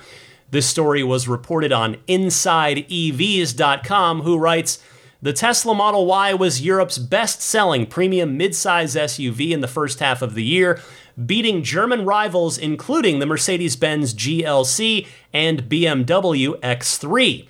[0.52, 4.82] This story was reported on InsideEVs.com, who writes,
[5.22, 10.22] the Tesla Model Y was Europe's best selling premium midsize SUV in the first half
[10.22, 10.80] of the year,
[11.26, 17.50] beating German rivals including the Mercedes Benz GLC and BMW X3.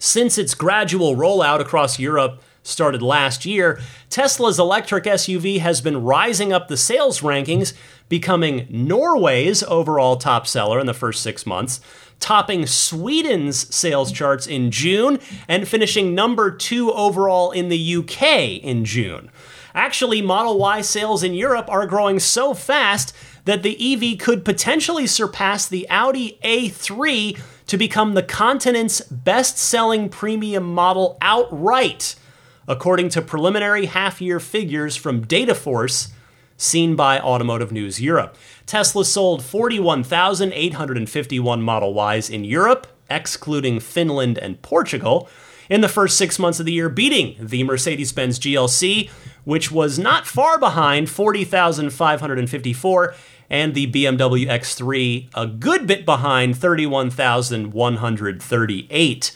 [0.00, 3.78] Since its gradual rollout across Europe started last year,
[4.08, 7.74] Tesla's electric SUV has been rising up the sales rankings,
[8.08, 11.80] becoming Norway's overall top seller in the first six months
[12.20, 18.84] topping Sweden's sales charts in June and finishing number two overall in the UK in
[18.84, 19.30] June.
[19.74, 23.14] Actually, Model Y sales in Europe are growing so fast
[23.46, 27.40] that the EV could potentially surpass the Audi A3
[27.70, 32.16] to become the continent's best selling premium model outright,
[32.66, 36.08] according to preliminary half year figures from Dataforce
[36.56, 38.36] seen by Automotive News Europe.
[38.66, 45.28] Tesla sold 41,851 Model Ys in Europe, excluding Finland and Portugal,
[45.68, 49.08] in the first six months of the year, beating the Mercedes Benz GLC,
[49.44, 53.14] which was not far behind 40,554,
[53.50, 59.32] and the BMW X3, a good bit behind 31,138.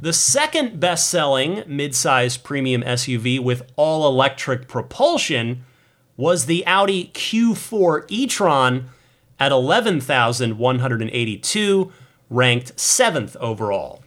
[0.00, 5.64] The second best selling midsize premium SUV with all electric propulsion
[6.16, 8.88] was the Audi Q4 e-tron
[9.38, 11.92] at 11,182,
[12.30, 14.02] ranked 7th overall.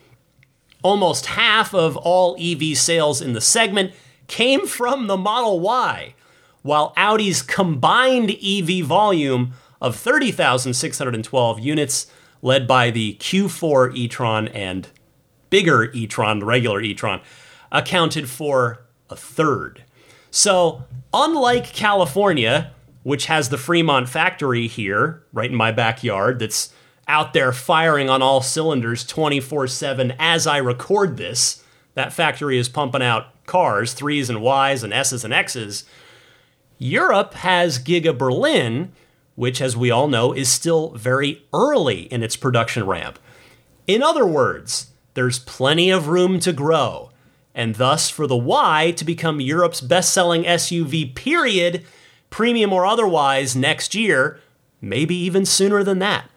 [0.84, 3.91] Almost half of all EV sales in the segment
[4.28, 6.16] came from the Model Y,
[6.62, 12.07] while Audi's combined EV volume of 30,612 units,
[12.41, 14.88] led by the Q4 e-tron and
[15.49, 17.22] bigger e-tron, the regular e-tron,
[17.72, 19.84] accounted for a third.
[20.30, 22.72] So, unlike California,
[23.03, 26.74] which has the Fremont factory here, right in my backyard, that's
[27.07, 31.64] out there firing on all cylinders 24 7 as I record this,
[31.95, 35.84] that factory is pumping out cars, threes and Ys and S's and X's.
[36.82, 38.91] Europe has Giga Berlin,
[39.36, 43.19] which, as we all know, is still very early in its production ramp.
[43.86, 47.11] In other words, there's plenty of room to grow
[47.53, 51.86] and thus for the Y to become Europe's best selling SUV, period,
[52.32, 54.39] premium or otherwise, next year,
[54.82, 56.32] maybe even sooner than that.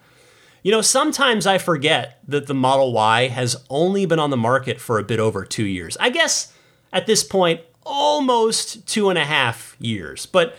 [0.63, 4.79] You know, sometimes I forget that the Model Y has only been on the market
[4.79, 5.97] for a bit over two years.
[5.99, 6.53] I guess
[6.93, 10.57] at this point, almost two and a half years, but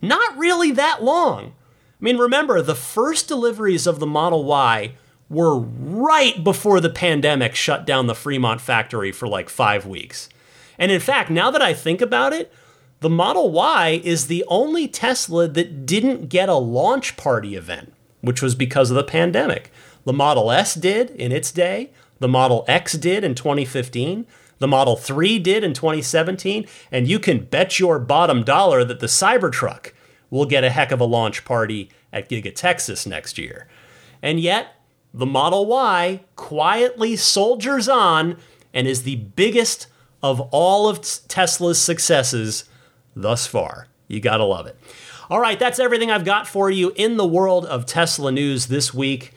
[0.00, 1.46] not really that long.
[1.46, 4.94] I mean, remember, the first deliveries of the Model Y
[5.28, 10.28] were right before the pandemic shut down the Fremont factory for like five weeks.
[10.78, 12.52] And in fact, now that I think about it,
[13.00, 18.42] the Model Y is the only Tesla that didn't get a launch party event, which
[18.42, 19.72] was because of the pandemic.
[20.04, 24.26] The Model S did in its day, the Model X did in 2015,
[24.62, 29.08] the Model 3 did in 2017, and you can bet your bottom dollar that the
[29.08, 29.92] Cybertruck
[30.30, 33.66] will get a heck of a launch party at Giga Texas next year.
[34.22, 34.76] And yet,
[35.12, 38.36] the Model Y quietly soldiers on
[38.72, 39.88] and is the biggest
[40.22, 42.64] of all of Tesla's successes
[43.16, 43.88] thus far.
[44.06, 44.78] You gotta love it.
[45.28, 48.94] All right, that's everything I've got for you in the world of Tesla news this
[48.94, 49.32] week.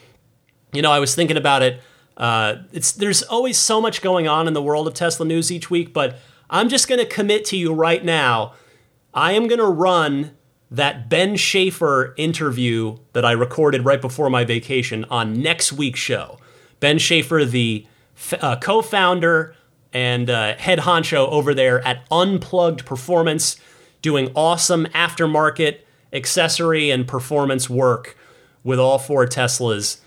[0.72, 1.82] You know, I was thinking about it.
[2.18, 5.70] Uh, it's there's always so much going on in the world of Tesla news each
[5.70, 6.18] week, but
[6.50, 8.54] I'm just going to commit to you right now.
[9.14, 10.32] I am going to run
[10.72, 16.40] that Ben Schaffer interview that I recorded right before my vacation on next week's show.
[16.80, 17.86] Ben Schaffer, the
[18.40, 19.56] uh, co founder
[19.94, 23.58] and uh, head honcho over there at Unplugged Performance,
[24.02, 25.80] doing awesome aftermarket
[26.12, 28.18] accessory and performance work
[28.64, 30.00] with all four Teslas.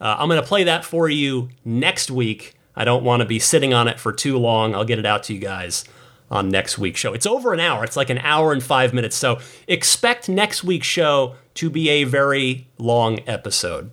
[0.00, 2.54] Uh, I'm going to play that for you next week.
[2.76, 4.74] I don't want to be sitting on it for too long.
[4.74, 5.84] I'll get it out to you guys
[6.30, 7.12] on next week's show.
[7.12, 9.16] It's over an hour, it's like an hour and five minutes.
[9.16, 13.92] So expect next week's show to be a very long episode.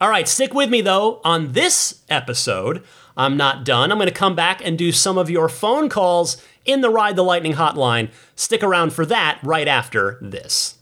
[0.00, 1.20] All right, stick with me though.
[1.24, 2.82] On this episode,
[3.16, 3.92] I'm not done.
[3.92, 7.16] I'm going to come back and do some of your phone calls in the Ride
[7.16, 8.10] the Lightning hotline.
[8.34, 10.78] Stick around for that right after this.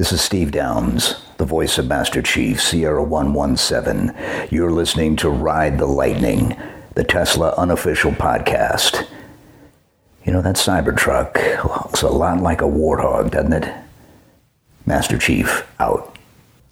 [0.00, 4.16] This is Steve Downs, the voice of Master Chief, Sierra 117.
[4.50, 6.56] You're listening to Ride the Lightning,
[6.94, 9.06] the Tesla unofficial podcast.
[10.24, 11.34] You know, that Cybertruck
[11.64, 13.74] looks a lot like a warthog, doesn't it?
[14.86, 16.16] Master Chief, out.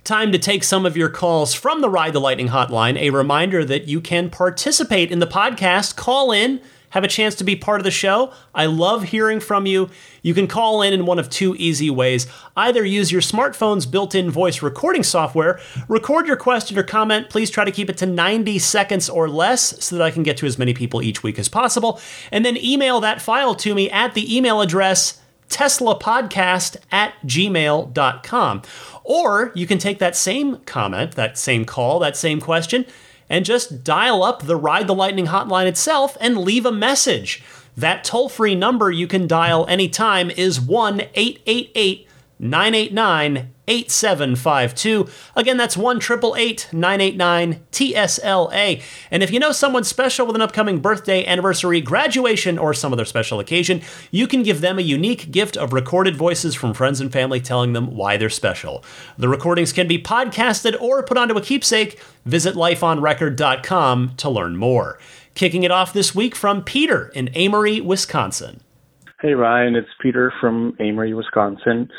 [0.04, 2.96] Time to take some of your calls from the Ride the Lightning hotline.
[2.96, 5.96] A reminder that you can participate in the podcast.
[5.96, 8.32] Call in have a chance to be part of the show.
[8.54, 9.90] I love hearing from you.
[10.22, 12.26] You can call in in one of two easy ways.
[12.56, 17.30] Either use your smartphone's built in voice recording software, record your question or comment.
[17.30, 20.36] Please try to keep it to 90 seconds or less so that I can get
[20.38, 22.00] to as many people each week as possible.
[22.32, 28.62] And then email that file to me at the email address teslapodcast at gmail.com.
[29.04, 32.84] Or you can take that same comment, that same call, that same question
[33.28, 37.42] and just dial up the Ride the Lightning hotline itself and leave a message.
[37.76, 42.08] That toll free number you can dial anytime is 1 888
[42.38, 45.08] 989 8752.
[45.36, 48.82] Again, that's 1 989 TSLA.
[49.10, 53.04] And if you know someone special with an upcoming birthday, anniversary, graduation, or some other
[53.04, 57.12] special occasion, you can give them a unique gift of recorded voices from friends and
[57.12, 58.82] family telling them why they're special.
[59.18, 62.00] The recordings can be podcasted or put onto a keepsake.
[62.24, 64.98] Visit lifeonrecord.com to learn more.
[65.34, 68.60] Kicking it off this week from Peter in Amery, Wisconsin.
[69.20, 71.90] Hey Ryan, it's Peter from Amery, Wisconsin.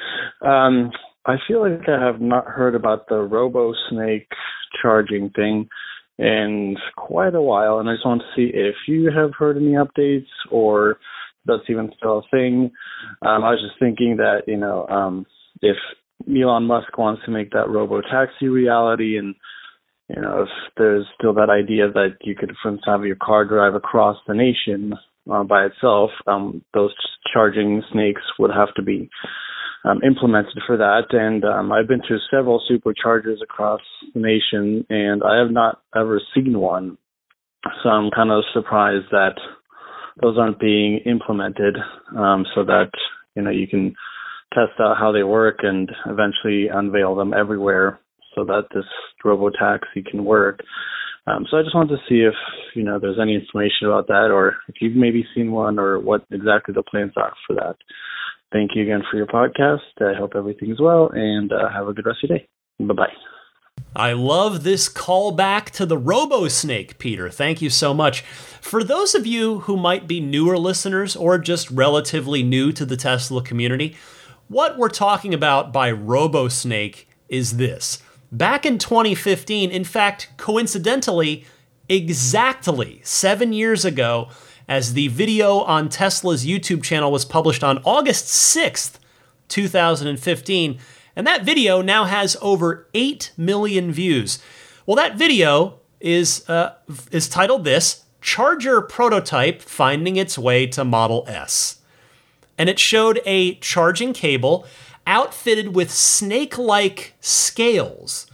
[0.41, 0.91] Um,
[1.30, 4.27] I feel like I have not heard about the Robo Snake
[4.82, 5.69] charging thing
[6.17, 9.73] in quite a while, and I just want to see if you have heard any
[9.73, 10.97] updates or
[11.45, 12.71] that's even still a thing.
[13.21, 15.27] Um, I was just thinking that you know um,
[15.61, 15.77] if
[16.27, 19.36] Elon Musk wants to make that robo taxi reality, and
[20.09, 23.45] you know if there's still that idea that you could, for instance, have your car
[23.45, 24.93] drive across the nation
[25.32, 26.93] uh, by itself, um, those
[27.32, 29.11] charging snakes would have to be
[29.86, 31.07] um, implemented for that.
[31.11, 33.82] And um, I've been to several superchargers across
[34.13, 36.97] the nation, and I have not ever seen one.
[37.84, 39.36] So I'm kind of surprised that
[40.21, 41.77] those aren't being implemented,
[42.17, 42.89] um, so that
[43.36, 43.95] you know you can
[44.53, 47.99] test out how they work and eventually unveil them everywhere,
[48.36, 48.86] so that this
[49.23, 50.59] robo taxi can work.
[51.27, 52.34] Um, so I just wanted to see if
[52.75, 56.23] you know there's any information about that, or if you've maybe seen one, or what
[56.32, 57.75] exactly the plans are for that
[58.52, 59.80] thank you again for your podcast.
[60.02, 62.47] I hope everything's well and uh, have a good rest of your day.
[62.80, 63.14] Bye bye.
[63.95, 67.30] I love this callback to the Robo Snake, Peter.
[67.30, 68.22] Thank you so much.
[68.22, 72.97] For those of you who might be newer listeners or just relatively new to the
[72.97, 73.95] Tesla community,
[74.47, 78.02] what we're talking about by Robo Snake is this.
[78.32, 81.45] Back in 2015, in fact, coincidentally,
[81.88, 84.30] exactly seven years ago,
[84.70, 88.99] as the video on Tesla's YouTube channel was published on August 6th,
[89.47, 90.80] 2015,
[91.15, 94.38] and that video now has over 8 million views.
[94.86, 96.76] Well, that video is, uh,
[97.11, 101.80] is titled this Charger Prototype Finding Its Way to Model S.
[102.55, 104.67] And it showed a charging cable
[105.07, 108.28] outfitted with snake like scales,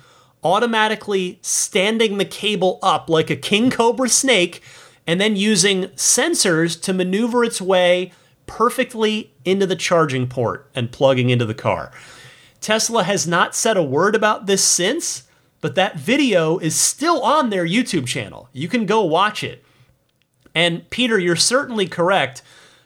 [0.44, 4.62] automatically standing the cable up like a king cobra snake
[5.08, 8.12] and then using sensors to maneuver its way
[8.48, 11.92] perfectly into the charging port and plugging into the car.
[12.62, 15.24] Tesla has not said a word about this since,
[15.62, 18.50] but that video is still on their YouTube channel.
[18.54, 19.64] You can go watch it.
[20.54, 22.42] And Peter, you're certainly correct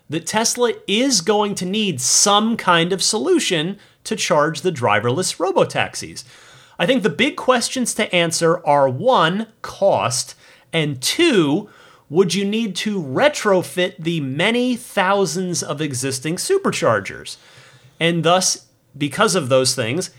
[0.09, 6.23] that Tesla is going to need some kind of solution to charge the driverless robotaxis.
[6.79, 10.35] I think the big questions to answer are one, cost,
[10.73, 11.69] and two,
[12.09, 17.37] would you need to retrofit the many thousands of existing superchargers?
[17.99, 20.09] And thus, because of those things,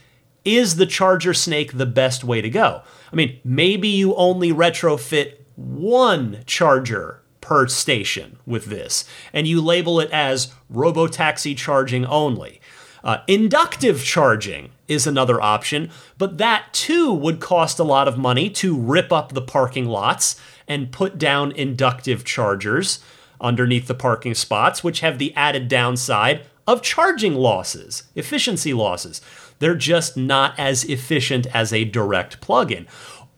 [0.45, 2.83] is the Charger Snake the best way to go?
[3.13, 10.01] I mean, maybe you only retrofit one charger per station with this, and you label
[10.01, 12.61] it as robotaxi charging only.
[13.03, 18.51] Uh, inductive charging is another option, but that too would cost a lot of money
[18.51, 20.41] to rip up the parking lots
[20.71, 23.01] and put down inductive chargers
[23.41, 29.21] underneath the parking spots, which have the added downside of charging losses, efficiency losses.
[29.59, 32.87] They're just not as efficient as a direct plug in.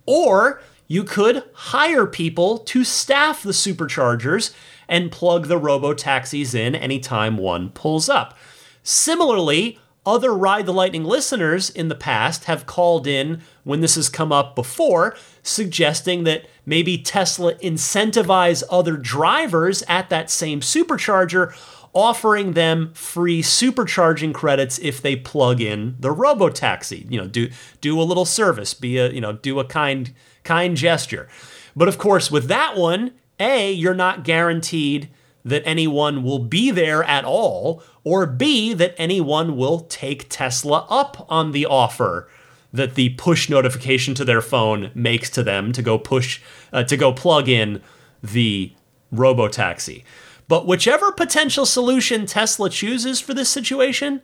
[0.05, 4.53] Or you could hire people to staff the superchargers
[4.87, 8.37] and plug the robo taxis in anytime one pulls up.
[8.83, 14.11] Similarly, other Ride the Lightning listeners in the past have called in when this has
[14.11, 21.54] come up before, suggesting that maybe Tesla incentivize other drivers at that same supercharger,
[21.94, 27.06] offering them free supercharging credits if they plug in the robo taxi.
[27.08, 27.50] You know, do
[27.80, 30.12] do a little service, be a you know, do a kind
[30.44, 31.28] kind gesture.
[31.74, 35.08] But of course, with that one, a you're not guaranteed
[35.44, 41.26] that anyone will be there at all, or B, that anyone will take Tesla up
[41.28, 42.28] on the offer
[42.73, 46.41] that the push notification to their phone makes to them to go push,
[46.73, 47.83] uh, to go plug in
[48.23, 48.73] the
[49.11, 50.05] robo taxi.
[50.49, 54.23] But whichever potential solution Tesla chooses for this situation,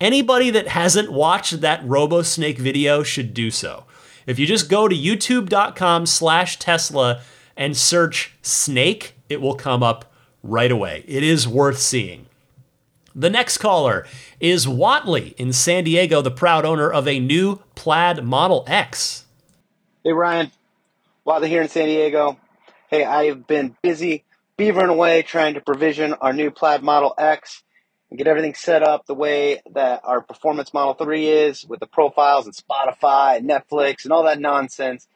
[0.00, 3.84] anybody that hasn't watched that RoboSnake video should do so.
[4.26, 7.20] If you just go to youtube.com slash Tesla
[7.56, 10.12] and search snake, it will come up
[10.42, 11.04] right away.
[11.06, 12.26] It is worth seeing.
[13.16, 14.06] The next caller
[14.40, 19.24] is Watley in San Diego, the proud owner of a new plaid Model X.
[20.02, 20.50] Hey, Ryan.
[21.24, 22.38] Watley here in San Diego.
[22.88, 24.24] Hey, I've been busy
[24.58, 27.62] beavering away trying to provision our new plaid Model X
[28.10, 31.86] and get everything set up the way that our performance Model 3 is with the
[31.86, 35.06] profiles and Spotify and Netflix and all that nonsense.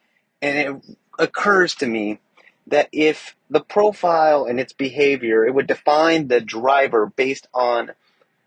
[0.40, 2.20] And it occurs to me
[2.68, 7.92] that if the profile and its behavior, it would define the driver based on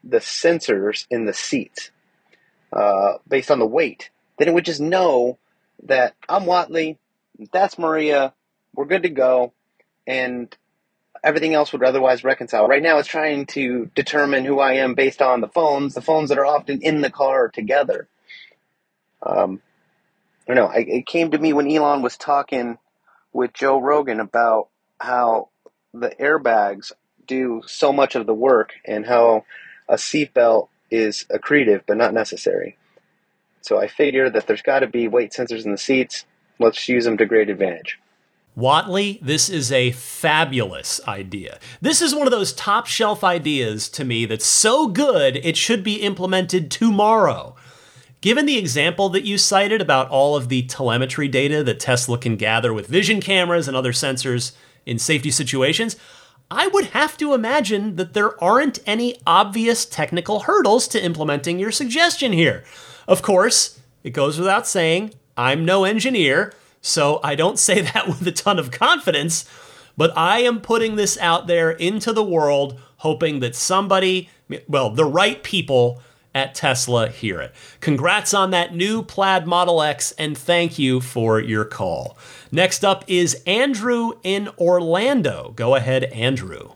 [0.04, 1.92] the sensors in the seat,
[2.74, 5.38] uh, based on the weight, then it would just know
[5.84, 6.98] that I'm Watley,
[7.52, 8.34] that's Maria,
[8.76, 9.54] we're good to go,
[10.08, 10.56] and
[11.24, 12.68] everything else would otherwise reconcile.
[12.68, 16.30] Right now, it's trying to determine who I am based on the phones, the phones
[16.30, 18.08] that are often in the car together.
[19.24, 19.62] Um,
[20.48, 20.72] I don't know.
[20.72, 22.78] I, it came to me when Elon was talking
[23.34, 24.70] with Joe Rogan about
[25.00, 25.50] how
[25.94, 26.92] the airbags
[27.28, 29.46] do so much of the work and how
[29.88, 32.78] a seatbelt is accretive but not necessary.
[33.62, 36.26] So I figure that there's got to be weight sensors in the seats.
[36.60, 38.00] Let's use them to great advantage.
[38.56, 41.58] Watley, this is a fabulous idea.
[41.80, 45.84] This is one of those top shelf ideas to me that's so good it should
[45.84, 47.56] be implemented tomorrow.
[48.22, 52.36] Given the example that you cited about all of the telemetry data that Tesla can
[52.36, 54.52] gather with vision cameras and other sensors
[54.86, 55.96] in safety situations,
[56.52, 61.72] I would have to imagine that there aren't any obvious technical hurdles to implementing your
[61.72, 62.64] suggestion here.
[63.08, 68.28] Of course, it goes without saying, I'm no engineer, so I don't say that with
[68.28, 69.46] a ton of confidence,
[69.98, 74.30] but I am putting this out there into the world, hoping that somebody,
[74.68, 76.04] well, the right people,
[76.34, 77.54] at Tesla hear it.
[77.80, 82.18] Congrats on that new plaid Model X and thank you for your call.
[82.52, 85.54] Next up is Andrew in Orlando.
[85.56, 86.72] Go ahead, Andrew.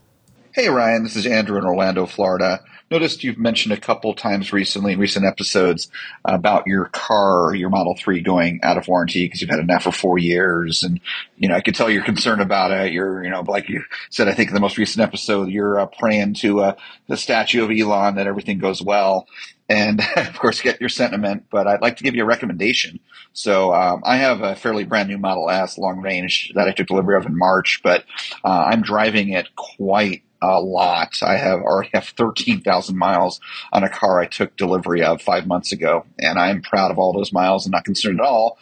[0.53, 1.03] Hey, Ryan.
[1.03, 5.25] This is Andrew in Orlando, Florida noticed you've mentioned a couple times recently in recent
[5.25, 5.89] episodes
[6.23, 9.79] about your car, your Model 3 going out of warranty because you've had it now
[9.79, 10.83] for four years.
[10.83, 10.99] And,
[11.37, 12.93] you know, I could tell you're concerned about it.
[12.93, 15.87] You're, you know, like you said, I think in the most recent episode, you're uh,
[15.87, 16.75] praying to uh,
[17.07, 19.27] the statue of Elon that everything goes well.
[19.67, 22.99] And of course, get your sentiment, but I'd like to give you a recommendation.
[23.33, 26.87] So um, I have a fairly brand new Model S long range that I took
[26.87, 28.05] delivery of in March, but
[28.43, 31.21] uh, I'm driving it quite a lot.
[31.21, 33.39] I have already have 13,000 miles
[33.71, 37.13] on a car I took delivery of five months ago, and I'm proud of all
[37.13, 38.57] those miles and not concerned at all.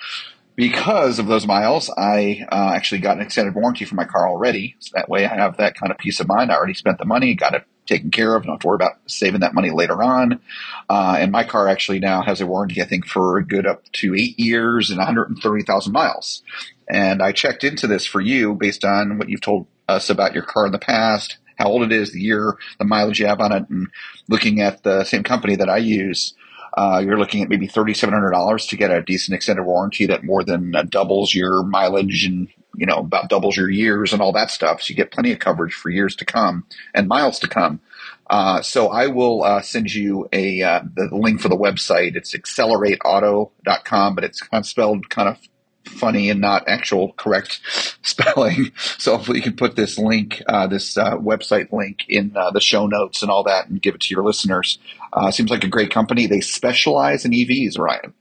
[0.55, 4.75] Because of those miles, I uh, actually got an extended warranty for my car already.
[4.79, 6.51] So that way I have that kind of peace of mind.
[6.51, 8.43] I already spent the money, got it taken care of.
[8.43, 10.39] Don't have to worry about saving that money later on.
[10.87, 13.83] Uh, and my car actually now has a warranty, I think, for a good up
[13.93, 16.43] to eight years and 130,000 miles.
[16.87, 20.43] And I checked into this for you based on what you've told us about your
[20.43, 23.51] car in the past how old it is, the year, the mileage you have on
[23.51, 23.87] it, and
[24.27, 26.33] looking at the same company that I use,
[26.75, 30.75] uh, you're looking at maybe $3,700 to get a decent extended warranty that more than
[30.75, 34.81] uh, doubles your mileage and, you know, about doubles your years and all that stuff.
[34.81, 37.79] So you get plenty of coverage for years to come and miles to come.
[38.27, 42.15] Uh, so I will uh, send you a uh, the link for the website.
[42.15, 45.37] It's accelerateauto.com, but it's kind of spelled kind of
[45.85, 47.61] funny and not actual correct
[48.01, 48.71] spelling.
[48.97, 52.61] So hopefully you can put this link, uh, this uh, website link in uh, the
[52.61, 54.79] show notes and all that and give it to your listeners.
[55.11, 56.27] Uh, seems like a great company.
[56.27, 58.13] They specialize in EVs, Ryan.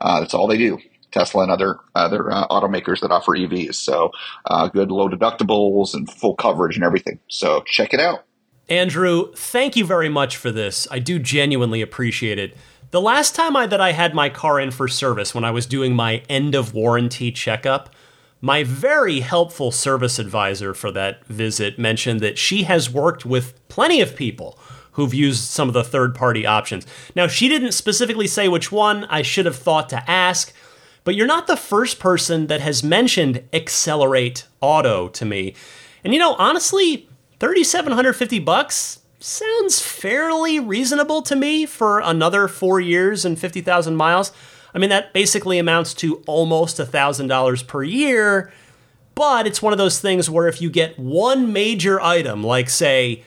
[0.00, 0.78] Uh, that's all they do.
[1.10, 3.76] Tesla and other other uh, automakers that offer EVs.
[3.76, 4.10] So
[4.72, 7.18] good low deductibles and full coverage and everything.
[7.28, 8.24] So check it out.
[8.68, 10.86] Andrew, thank you very much for this.
[10.90, 12.54] I do genuinely appreciate it.
[12.90, 15.66] The last time I, that I had my car in for service when I was
[15.66, 17.94] doing my end of warranty checkup,
[18.40, 24.00] my very helpful service advisor for that visit mentioned that she has worked with plenty
[24.00, 24.58] of people
[24.92, 26.86] who've used some of the third party options.
[27.14, 30.54] Now, she didn't specifically say which one I should have thought to ask,
[31.04, 35.54] but you're not the first person that has mentioned Accelerate Auto to me.
[36.04, 37.06] And you know, honestly,
[37.38, 44.32] 3750 bucks sounds fairly reasonable to me for another four years and 50,000 miles.
[44.74, 48.52] I mean, that basically amounts to almost $1,000 per year,
[49.14, 53.24] but it's one of those things where if you get one major item, like, say,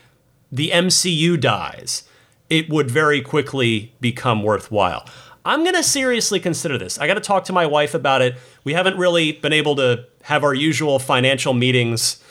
[0.51, 2.03] the MCU dies,
[2.49, 5.05] it would very quickly become worthwhile.
[5.43, 6.99] I'm going to seriously consider this.
[6.99, 8.35] I got to talk to my wife about it.
[8.63, 12.23] We haven't really been able to have our usual financial meetings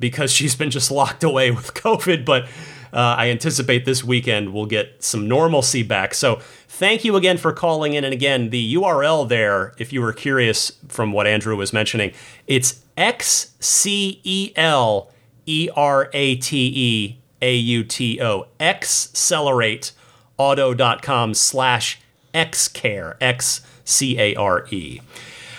[0.00, 2.48] because she's been just locked away with COVID, but
[2.96, 6.14] uh, I anticipate this weekend we'll get some normalcy back.
[6.14, 6.36] So
[6.66, 8.04] thank you again for calling in.
[8.04, 12.14] And again, the URL there, if you were curious from what Andrew was mentioning,
[12.46, 15.10] it's X C E L
[15.44, 22.00] E R A T E A U T O, xcelerateauto.com slash
[22.32, 25.02] xcare, X C A R E.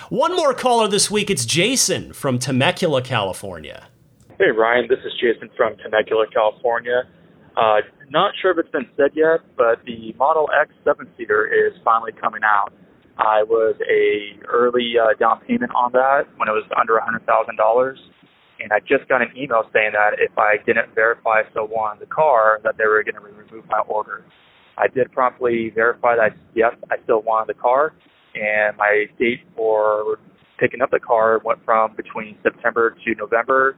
[0.10, 1.30] One more caller this week.
[1.30, 3.84] It's Jason from Temecula, California.
[4.40, 4.88] Hey, Ryan.
[4.88, 7.04] This is Jason from Temecula, California.
[7.58, 7.82] Uh,
[8.12, 12.12] not sure if it's been said yet, but the Model X seven seater is finally
[12.22, 12.72] coming out.
[13.18, 17.26] I was a early uh, down payment on that when it was under a hundred
[17.26, 17.98] thousand dollars,
[18.60, 22.14] and I just got an email saying that if I didn't verify so wanted the
[22.14, 24.24] car, that they were going to remove my order.
[24.78, 27.94] I did promptly verify that yes, I still wanted the car,
[28.36, 30.20] and my date for
[30.60, 33.78] picking up the car went from between September to November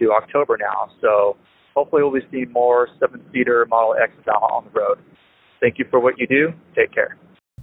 [0.00, 0.90] to October now.
[1.00, 1.36] So
[1.74, 4.98] hopefully we'll be seeing more seven-seater Model X on the road.
[5.60, 6.52] Thank you for what you do.
[6.74, 7.16] Take care.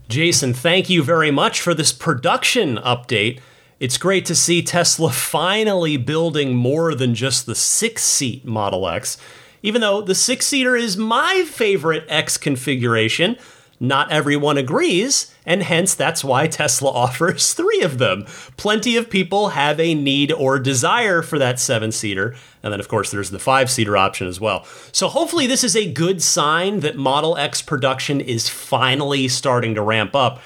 [0.07, 3.39] Jason, thank you very much for this production update.
[3.79, 9.17] It's great to see Tesla finally building more than just the six seat Model X.
[9.61, 13.37] Even though the six seater is my favorite X configuration,
[13.79, 18.25] not everyone agrees, and hence that's why Tesla offers three of them.
[18.55, 22.35] Plenty of people have a need or desire for that seven seater,
[22.67, 24.65] and then, of course, there's the five seater option as well.
[24.91, 29.81] So, hopefully, this is a good sign that Model X production is finally starting to
[29.81, 30.41] ramp up.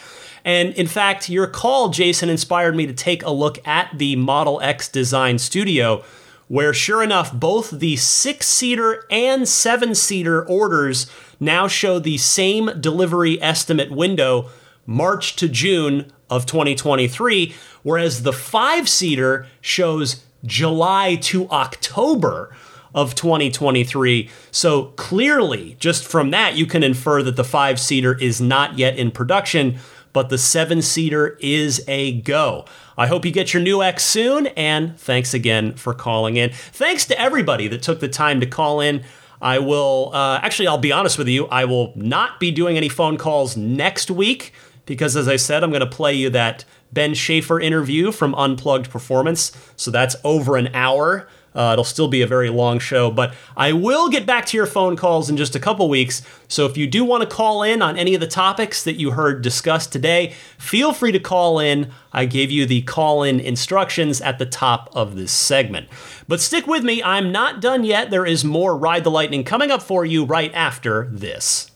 [0.45, 4.61] And in fact, your call, Jason, inspired me to take a look at the Model
[4.61, 6.03] X design studio
[6.51, 11.09] where sure enough, both the six seater and seven seater orders
[11.39, 14.49] now show the same delivery estimate window,
[14.85, 22.55] March to June of 2023, whereas the five seater shows July to October
[22.93, 24.29] of 2023.
[24.51, 28.97] So clearly, just from that, you can infer that the five seater is not yet
[28.97, 29.77] in production,
[30.13, 32.65] but the seven seater is a go.
[32.97, 36.51] I hope you get your new X soon, and thanks again for calling in.
[36.51, 39.03] Thanks to everybody that took the time to call in.
[39.41, 42.89] I will, uh, actually, I'll be honest with you, I will not be doing any
[42.89, 44.53] phone calls next week
[44.91, 48.89] because, as I said, I'm going to play you that Ben Schaffer interview from Unplugged
[48.89, 49.53] Performance.
[49.77, 51.29] So that's over an hour.
[51.55, 54.65] Uh, it'll still be a very long show, but I will get back to your
[54.65, 56.23] phone calls in just a couple weeks.
[56.49, 59.11] So if you do want to call in on any of the topics that you
[59.11, 61.89] heard discussed today, feel free to call in.
[62.11, 65.87] I gave you the call in instructions at the top of this segment.
[66.27, 68.09] But stick with me, I'm not done yet.
[68.09, 71.70] There is more Ride the Lightning coming up for you right after this.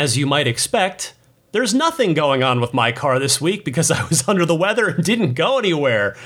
[0.00, 1.12] As you might expect,
[1.52, 4.88] there's nothing going on with my car this week because I was under the weather
[4.88, 6.16] and didn't go anywhere.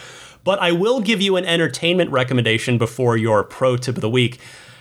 [0.44, 4.38] But I will give you an entertainment recommendation before your pro tip of the week.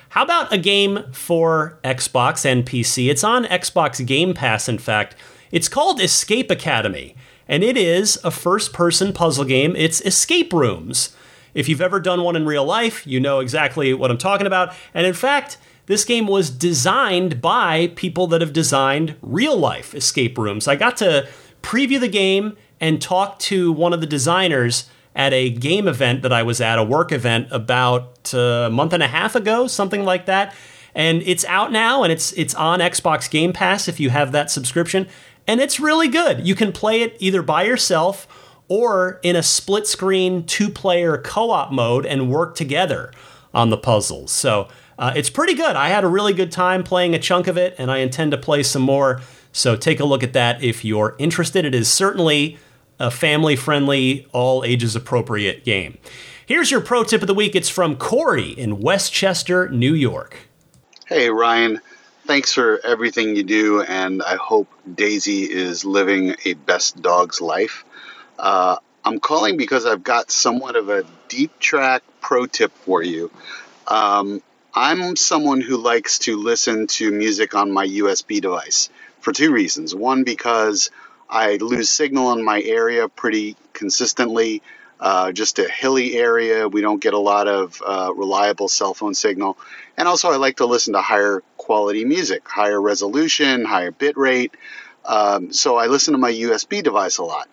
[0.10, 3.10] How about a game for Xbox and PC?
[3.10, 5.16] It's on Xbox Game Pass, in fact.
[5.52, 7.16] It's called Escape Academy,
[7.48, 9.76] and it is a first person puzzle game.
[9.76, 11.16] It's escape rooms.
[11.56, 14.72] If you've ever done one in real life, you know exactly what I'm talking about.
[14.94, 20.38] And in fact, this game was designed by people that have designed real life escape
[20.38, 20.68] rooms.
[20.68, 21.28] I got to
[21.62, 26.34] preview the game and talk to one of the designers at a game event that
[26.34, 30.04] I was at, a work event about uh, a month and a half ago, something
[30.04, 30.56] like that.
[30.96, 34.52] And it's out now and it's it's on Xbox Game Pass if you have that
[34.52, 35.08] subscription.
[35.48, 36.48] And it's really good.
[36.48, 38.28] You can play it either by yourself
[38.68, 43.12] or in a split screen two player co op mode and work together
[43.54, 44.32] on the puzzles.
[44.32, 44.68] So
[45.04, 45.76] uh, it's pretty good.
[45.76, 48.38] I had a really good time playing a chunk of it and I intend to
[48.38, 49.20] play some more.
[49.52, 51.66] So take a look at that if you're interested.
[51.66, 52.58] It is certainly
[53.02, 55.98] a family friendly, all ages appropriate game.
[56.46, 57.54] Here's your pro tip of the week.
[57.54, 60.48] It's from Corey in Westchester, New York.
[61.06, 61.82] Hey, Ryan.
[62.26, 67.84] Thanks for everything you do, and I hope Daisy is living a best dog's life.
[68.40, 73.30] Uh, I'm calling because I've got somewhat of a deep track pro tip for you.
[73.86, 74.42] Um,
[74.76, 79.94] I'm someone who likes to listen to music on my USB device for two reasons.
[79.94, 80.90] One, because
[81.30, 84.64] I lose signal in my area pretty consistently.
[85.00, 86.68] Uh, just a hilly area.
[86.68, 89.60] We don't get a lot of uh, reliable cell phone signal.
[89.96, 94.56] And also, I like to listen to higher quality music, higher resolution, higher bit rate.
[95.06, 97.48] Um, so I listen to my USB device a lot.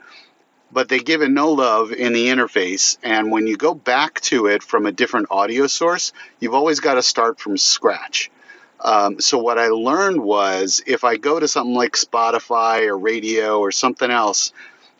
[0.72, 2.96] But they give it no love in the interface.
[3.02, 6.94] And when you go back to it from a different audio source, you've always got
[6.94, 8.30] to start from scratch.
[8.80, 13.58] Um, so what I learned was if I go to something like Spotify or radio
[13.58, 14.52] or something else,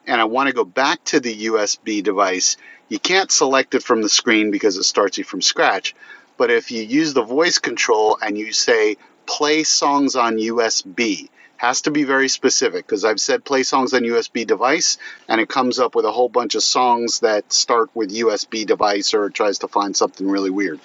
[0.06, 2.56] and I want to go back to the USB device,
[2.88, 5.94] you can't select it from the screen because it starts you from scratch.
[6.36, 8.96] But if you use the voice control and you say
[9.26, 11.28] play songs on USB,
[11.60, 14.96] has to be very specific because I've said play songs on USB device
[15.28, 19.12] and it comes up with a whole bunch of songs that start with USB device
[19.12, 20.80] or it tries to find something really weird.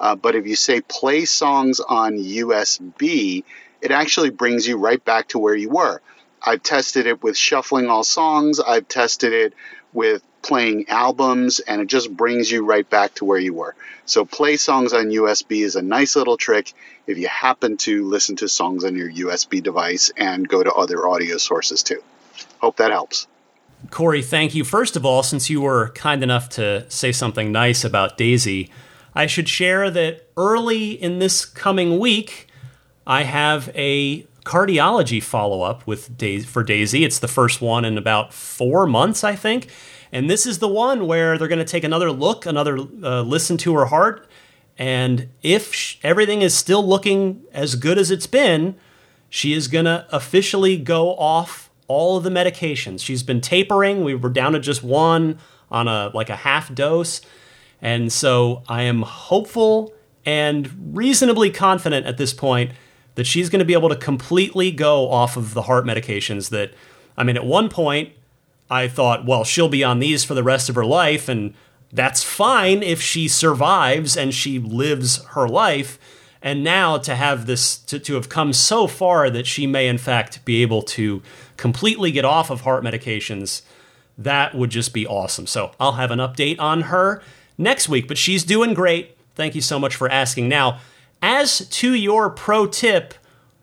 [0.00, 3.44] Uh, but if you say play songs on USB,
[3.80, 6.02] it actually brings you right back to where you were.
[6.42, 9.54] I've tested it with shuffling all songs, I've tested it
[9.92, 13.76] with playing albums, and it just brings you right back to where you were.
[14.06, 16.72] So, play songs on USB is a nice little trick
[17.06, 21.06] if you happen to listen to songs on your USB device and go to other
[21.06, 22.02] audio sources too.
[22.58, 23.26] Hope that helps.
[23.90, 24.64] Corey, thank you.
[24.64, 28.70] First of all, since you were kind enough to say something nice about Daisy,
[29.14, 32.48] I should share that early in this coming week,
[33.06, 37.04] I have a cardiology follow up with for Daisy.
[37.04, 39.68] It's the first one in about four months, I think.
[40.12, 43.56] And this is the one where they're going to take another look, another uh, listen
[43.58, 44.28] to her heart.
[44.78, 48.76] And if sh- everything is still looking as good as it's been,
[49.28, 53.00] she is going to officially go off all of the medications.
[53.00, 54.04] She's been tapering.
[54.04, 55.38] We were down to just one
[55.70, 57.20] on a like a half dose.
[57.80, 59.92] And so I am hopeful
[60.24, 62.72] and reasonably confident at this point
[63.14, 66.72] that she's going to be able to completely go off of the heart medications that
[67.16, 68.12] I mean at one point
[68.68, 71.54] I thought, well, she'll be on these for the rest of her life and
[71.96, 75.98] that's fine if she survives and she lives her life.
[76.42, 79.98] And now to have this, to, to have come so far that she may in
[79.98, 81.22] fact be able to
[81.56, 83.62] completely get off of heart medications,
[84.18, 85.46] that would just be awesome.
[85.46, 87.22] So I'll have an update on her
[87.56, 89.16] next week, but she's doing great.
[89.34, 90.48] Thank you so much for asking.
[90.48, 90.80] Now,
[91.22, 93.14] as to your pro tip,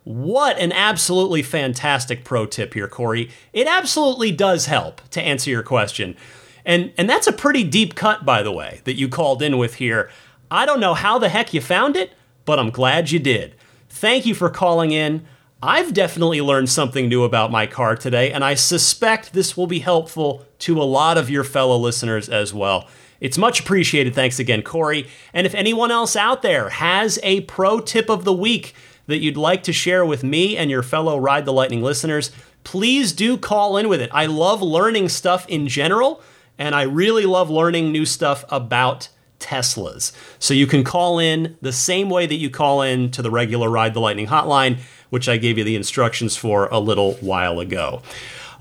[0.04, 3.30] what an absolutely fantastic pro tip here, Corey.
[3.54, 6.18] It absolutely does help to answer your question.
[6.66, 9.76] And and that's a pretty deep cut, by the way, that you called in with
[9.76, 10.10] here.
[10.50, 12.14] I don't know how the heck you found it,
[12.46, 13.56] but I'm glad you did.
[13.90, 15.26] Thank you for calling in.
[15.62, 19.80] I've definitely learned something new about my car today, and I suspect this will be
[19.80, 22.88] helpful to a lot of your fellow listeners as well.
[23.22, 24.14] It's much appreciated.
[24.14, 25.08] Thanks again, Corey.
[25.34, 28.76] And if anyone else out there has a pro tip of the week
[29.08, 32.32] that you'd like to share with me and your fellow Ride the Lightning listeners,
[32.66, 34.10] please do call in with it.
[34.14, 36.22] I love learning stuff in general,
[36.58, 40.14] and I really love learning new stuff about Teslas.
[40.40, 43.70] So you can call in the same way that you call in to the regular
[43.70, 44.80] Ride the Lightning hotline,
[45.10, 48.02] which I gave you the instructions for a little while ago.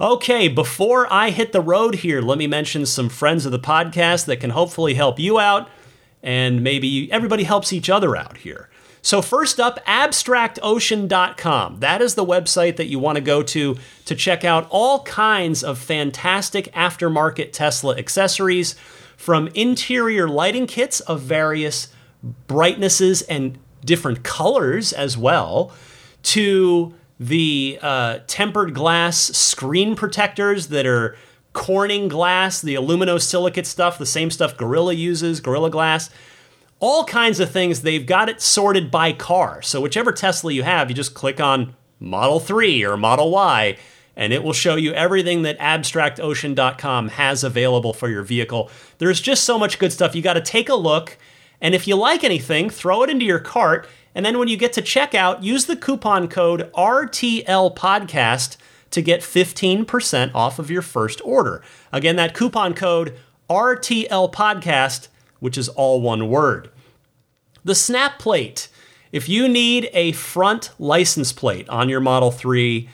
[0.01, 4.27] Okay, before I hit the road here, let me mention some friends of the podcast
[4.27, 5.71] that can hopefully help you out,
[6.23, 8.69] and maybe everybody helps each other out here.
[9.05, 11.81] So, first up, abstractocean.com.
[11.81, 15.65] That is the website that you want to go to to check out all kinds
[15.65, 18.77] of fantastic aftermarket Tesla accessories
[19.17, 21.89] from interior lighting kits of various
[22.47, 25.73] brightnesses and different colors as well
[26.23, 31.17] to the uh, tempered glass screen protectors that are
[31.53, 36.09] Corning glass, the aluminosilicate stuff, the same stuff Gorilla uses, Gorilla Glass
[36.83, 37.81] all kinds of things.
[37.81, 39.63] They've got it sorted by car.
[39.63, 43.79] So whichever Tesla you have, you just click on Model 3 or Model Y
[44.17, 48.71] and it will show you everything that abstractocean.com has available for your vehicle.
[48.99, 50.15] There's just so much good stuff.
[50.15, 51.17] You got to take a look,
[51.61, 54.75] and if you like anything, throw it into your cart, and then when you get
[54.75, 58.59] to checkout, use the coupon code RTL Podcast
[58.91, 61.63] to get 15% off of your first order.
[61.91, 63.19] Again, that coupon code
[63.49, 65.09] RTL Podcast,
[65.41, 66.69] which is all one word.
[67.65, 68.69] The SnapPlate.
[69.13, 72.89] If you need a front license plate on your Model 3,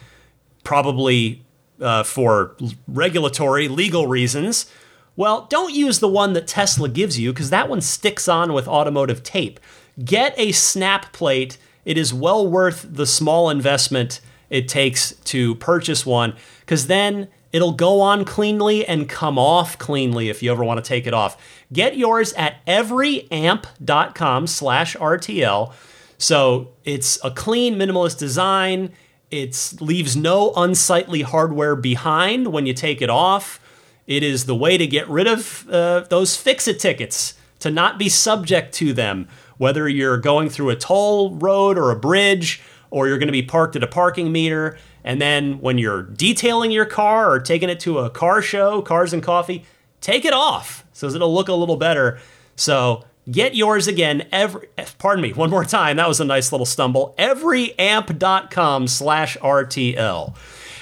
[0.65, 1.45] probably
[1.81, 2.57] uh, for
[2.89, 4.71] regulatory, legal reasons,
[5.17, 8.69] well, don't use the one that Tesla gives you because that one sticks on with
[8.69, 9.59] automotive tape.
[10.05, 11.57] Get a SnapPlate.
[11.85, 17.73] It is well worth the small investment it takes to purchase one because then it'll
[17.73, 21.37] go on cleanly and come off cleanly if you ever want to take it off.
[21.73, 25.73] Get yours at everyamp.com slash RTL.
[26.19, 28.93] So it's a clean minimalist design.
[29.31, 33.61] It leaves no unsightly hardware behind when you take it off.
[34.07, 38.09] It is the way to get rid of uh, those fix-it tickets, to not be
[38.09, 39.29] subject to them,
[39.59, 43.43] whether you're going through a toll road or a bridge, or you're going to be
[43.43, 44.79] parked at a parking meter.
[45.05, 49.13] And then when you're detailing your car or taking it to a car show, Cars
[49.13, 49.65] and Coffee,
[50.01, 52.19] take it off so it'll look a little better.
[52.57, 55.97] So get yours again every eh, pardon me one more time.
[55.97, 57.15] That was a nice little stumble.
[57.19, 60.37] Everyamp.com slash rtl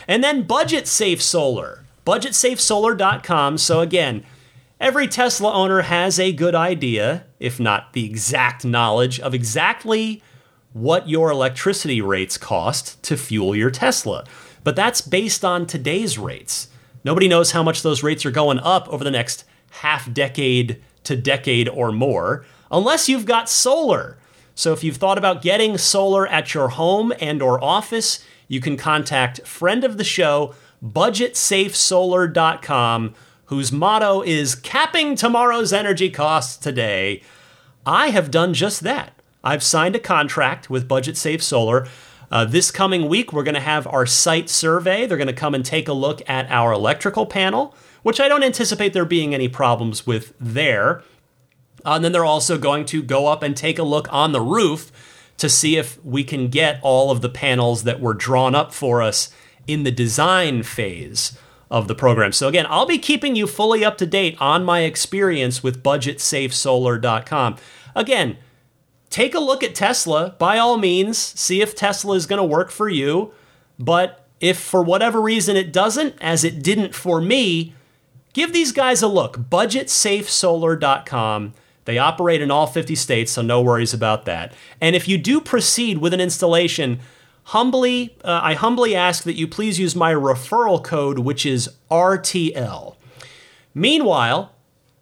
[0.08, 1.84] and then budget safe solar.
[2.06, 4.24] Budgetsafesolar.com so again
[4.78, 10.22] every tesla owner has a good idea if not the exact knowledge of exactly
[10.76, 14.24] what your electricity rates cost to fuel your tesla
[14.62, 16.68] but that's based on today's rates
[17.04, 21.16] nobody knows how much those rates are going up over the next half decade to
[21.16, 24.18] decade or more, unless you've got solar.
[24.54, 28.76] So if you've thought about getting solar at your home and or office, you can
[28.76, 30.54] contact friend of the show,
[30.84, 33.14] budgetsafesolar.com,
[33.46, 37.22] whose motto is capping tomorrow's energy costs today.
[37.84, 39.15] I have done just that.
[39.46, 41.86] I've signed a contract with Budget Safe Solar.
[42.30, 45.06] Uh, this coming week, we're going to have our site survey.
[45.06, 47.74] They're going to come and take a look at our electrical panel
[48.06, 51.02] which I don't anticipate there being any problems with there.
[51.84, 54.40] Uh, and then they're also going to go up and take a look on the
[54.40, 54.92] roof
[55.38, 59.02] to see if we can get all of the panels that were drawn up for
[59.02, 59.30] us
[59.66, 61.36] in the design phase
[61.68, 62.30] of the program.
[62.30, 67.56] So again, I'll be keeping you fully up to date on my experience with budgetsafesolar.com.
[67.96, 68.36] Again,
[69.10, 72.70] take a look at Tesla by all means, see if Tesla is going to work
[72.70, 73.32] for you,
[73.78, 77.74] but if for whatever reason it doesn't, as it didn't for me,
[78.36, 79.38] Give these guys a look.
[79.38, 81.54] BudgetSafeSolar.com.
[81.86, 84.52] They operate in all 50 states, so no worries about that.
[84.78, 87.00] And if you do proceed with an installation,
[87.44, 92.96] humbly, uh, I humbly ask that you please use my referral code, which is RTL.
[93.72, 94.52] Meanwhile,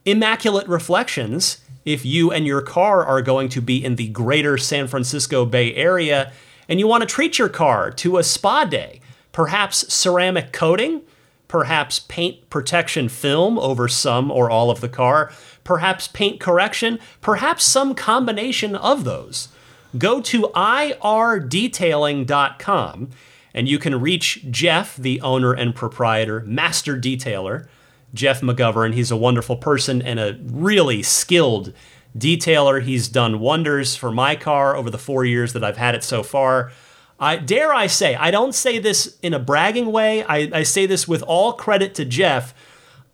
[0.04, 4.86] Immaculate Reflections, if you and your car are going to be in the greater San
[4.86, 6.32] Francisco Bay Area
[6.68, 9.00] and you want to treat your car to a spa day,
[9.32, 11.02] perhaps ceramic coating,
[11.48, 15.30] perhaps paint protection film over some or all of the car,
[15.62, 19.48] perhaps paint correction, perhaps some combination of those.
[19.96, 23.10] Go to irdetailing.com
[23.56, 27.68] and you can reach Jeff, the owner and proprietor, master detailer,
[28.14, 28.94] Jeff McGovern.
[28.94, 31.72] He's a wonderful person and a really skilled
[32.16, 32.80] detailer.
[32.80, 36.22] He's done wonders for my car over the four years that I've had it so
[36.22, 36.72] far.
[37.18, 40.24] I dare I say, I don't say this in a bragging way.
[40.24, 42.54] I, I say this with all credit to Jeff.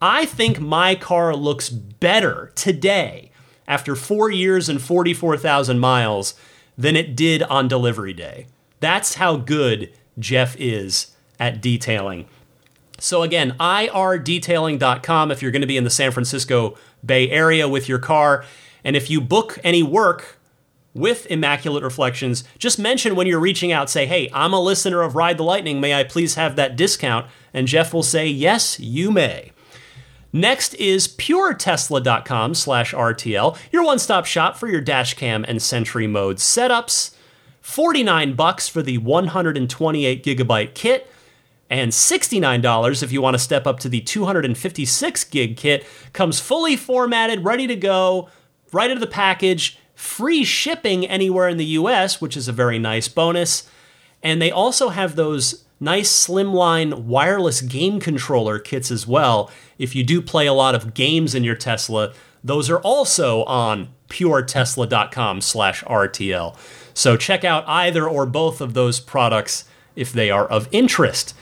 [0.01, 3.31] I think my car looks better today
[3.67, 6.33] after four years and 44,000 miles
[6.77, 8.47] than it did on delivery day.
[8.79, 12.27] That's how good Jeff is at detailing.
[13.01, 17.89] So, again, irdetailing.com if you're going to be in the San Francisco Bay Area with
[17.89, 18.45] your car.
[18.83, 20.37] And if you book any work
[20.93, 25.15] with Immaculate Reflections, just mention when you're reaching out, say, hey, I'm a listener of
[25.15, 25.81] Ride the Lightning.
[25.81, 27.25] May I please have that discount?
[27.55, 29.51] And Jeff will say, yes, you may.
[30.31, 37.15] Next is puretesla.com slash RTL, your one-stop shop for your dashcam and Sentry mode setups.
[37.61, 41.11] 49 bucks for the 128 gigabyte kit
[41.71, 45.85] and $69 if you want to step up to the 256 gig kit.
[46.13, 48.29] Comes fully formatted, ready to go,
[48.71, 53.07] right into the package free shipping anywhere in the US, which is a very nice
[53.07, 53.69] bonus.
[54.23, 59.51] And they also have those nice slimline wireless game controller kits as well.
[59.77, 63.89] If you do play a lot of games in your Tesla, those are also on
[64.09, 66.57] puretesla.com slash RTL.
[66.95, 69.65] So check out either or both of those products
[69.95, 71.35] if they are of interest.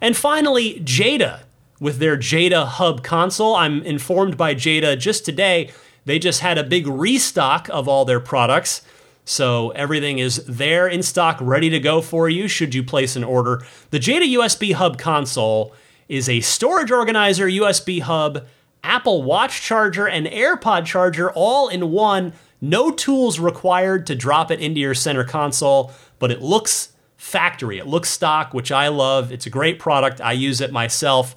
[0.00, 1.40] And finally, Jeda
[1.80, 3.54] with their Jeda Hub console.
[3.54, 5.70] I'm informed by Jeda just today
[6.08, 8.80] they just had a big restock of all their products.
[9.26, 13.24] So everything is there in stock, ready to go for you should you place an
[13.24, 13.62] order.
[13.90, 15.74] The Jeda USB Hub console
[16.08, 18.46] is a storage organizer, USB hub,
[18.82, 22.32] Apple Watch charger, and AirPod charger all in one.
[22.62, 26.94] No tools required to drop it into your center console, but it looks
[27.28, 27.78] factory.
[27.78, 29.30] It looks stock, which I love.
[29.30, 30.20] It's a great product.
[30.20, 31.36] I use it myself.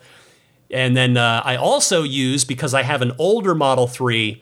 [0.71, 4.41] And then uh, I also use, because I have an older Model 3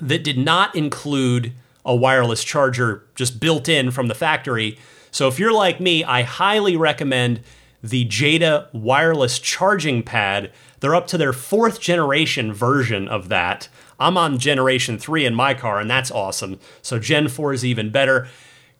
[0.00, 1.52] that did not include
[1.84, 4.78] a wireless charger just built in from the factory.
[5.10, 7.40] So if you're like me, I highly recommend
[7.82, 10.52] the Jeda wireless charging pad.
[10.78, 13.68] They're up to their fourth generation version of that.
[13.98, 16.58] I'm on generation three in my car, and that's awesome.
[16.80, 18.28] So Gen 4 is even better.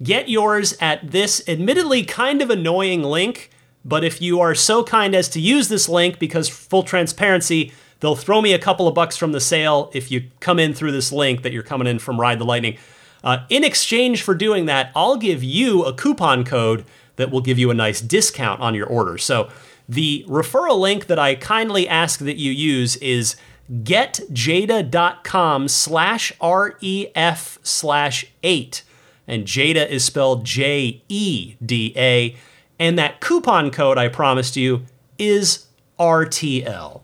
[0.02, 3.50] Get yours at this admittedly kind of annoying link,
[3.84, 8.16] but if you are so kind as to use this link, because full transparency, they'll
[8.16, 11.12] throw me a couple of bucks from the sale if you come in through this
[11.12, 12.78] link that you're coming in from Ride the Lightning.
[13.22, 16.86] Uh, in exchange for doing that, I'll give you a coupon code
[17.16, 19.18] that will give you a nice discount on your order.
[19.18, 19.50] So
[19.86, 23.36] the referral link that I kindly ask that you use is
[23.70, 28.82] getjeda.com slash ref slash eight.
[29.30, 32.34] And Jeda is spelled J E D A.
[32.80, 34.84] And that coupon code I promised you
[35.18, 35.66] is
[36.00, 37.02] RTL.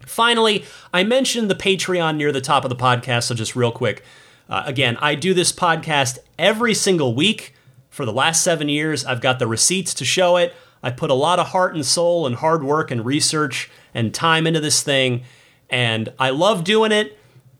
[0.00, 4.02] Finally, I mentioned the Patreon near the top of the podcast, so just real quick.
[4.48, 7.54] Uh, again, I do this podcast every single week
[7.90, 9.04] for the last seven years.
[9.04, 10.52] I've got the receipts to show it.
[10.82, 14.48] I put a lot of heart and soul and hard work and research and time
[14.48, 15.22] into this thing,
[15.70, 17.16] and I love doing it.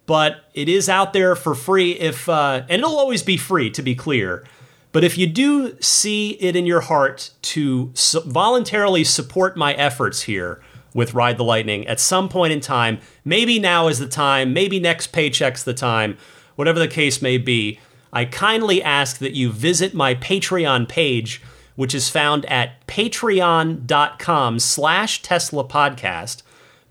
[0.06, 3.82] But it is out there for free if, uh, and it'll always be free to
[3.82, 4.44] be clear.
[4.92, 7.92] But if you do see it in your heart to
[8.24, 10.62] voluntarily support my efforts here
[10.94, 14.80] with Ride the Lightning at some point in time, maybe now is the time, maybe
[14.80, 16.16] next paycheck's the time,
[16.54, 17.78] whatever the case may be,
[18.12, 21.42] I kindly ask that you visit my Patreon page,
[21.74, 26.42] which is found at patreon.com slash Tesla podcast.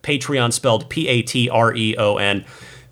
[0.04, 2.46] Patreon spelled P-A-T-R-E-O-N.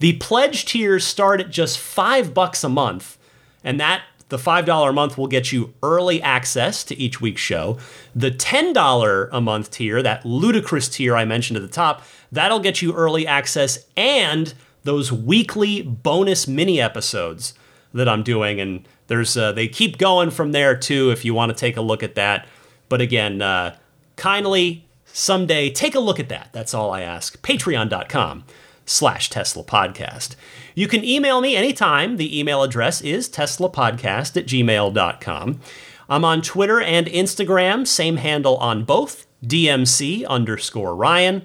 [0.03, 3.17] The pledge tiers start at just five bucks a month,
[3.63, 7.77] and that the $5 a month will get you early access to each week's show.
[8.13, 12.03] The $10 a month tier, that ludicrous tier I mentioned at the top,
[12.33, 14.53] that'll get you early access and
[14.83, 17.53] those weekly bonus mini episodes
[17.93, 18.59] that I'm doing.
[18.59, 21.81] And there's uh, they keep going from there too if you want to take a
[21.81, 22.45] look at that.
[22.89, 23.77] But again, uh,
[24.17, 26.49] kindly someday take a look at that.
[26.51, 27.41] That's all I ask.
[27.41, 28.43] Patreon.com
[28.85, 30.35] slash Tesla Podcast.
[30.75, 32.17] You can email me anytime.
[32.17, 35.59] The email address is teslapodcast at gmail.com.
[36.09, 41.43] I'm on Twitter and Instagram, same handle on both, DMC underscore Ryan.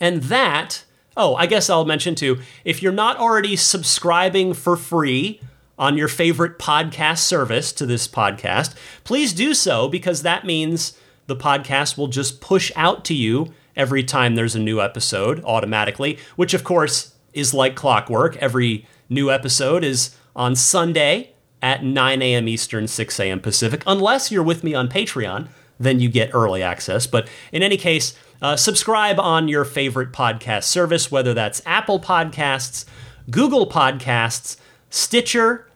[0.00, 0.84] And that,
[1.16, 5.40] oh, I guess I'll mention too, if you're not already subscribing for free
[5.78, 11.36] on your favorite podcast service to this podcast, please do so because that means the
[11.36, 16.52] podcast will just push out to you every time there's a new episode automatically, which
[16.52, 18.36] of course is like clockwork.
[18.36, 21.32] Every new episode is on Sunday
[21.62, 22.48] at 9 a.m.
[22.48, 23.40] Eastern, 6 a.m.
[23.40, 23.82] Pacific.
[23.86, 25.48] Unless you're with me on Patreon,
[25.80, 27.06] then you get early access.
[27.06, 32.84] But in any case, uh, subscribe on your favorite podcast service, whether that's Apple Podcasts,
[33.30, 34.56] Google Podcasts,
[34.90, 35.66] Stitcher,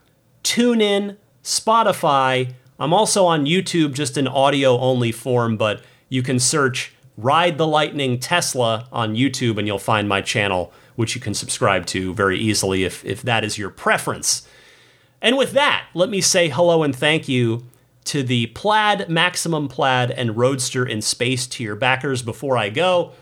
[0.44, 2.54] TuneIn, Spotify.
[2.78, 7.66] I'm also on YouTube, just in audio only form, but you can search Ride the
[7.66, 12.38] Lightning Tesla on YouTube and you'll find my channel, which you can subscribe to very
[12.38, 14.46] easily if, if that is your preference.
[15.20, 17.64] And with that, let me say hello and thank you
[18.04, 23.12] to the Plaid, Maximum Plaid, and Roadster in Space tier backers before I go.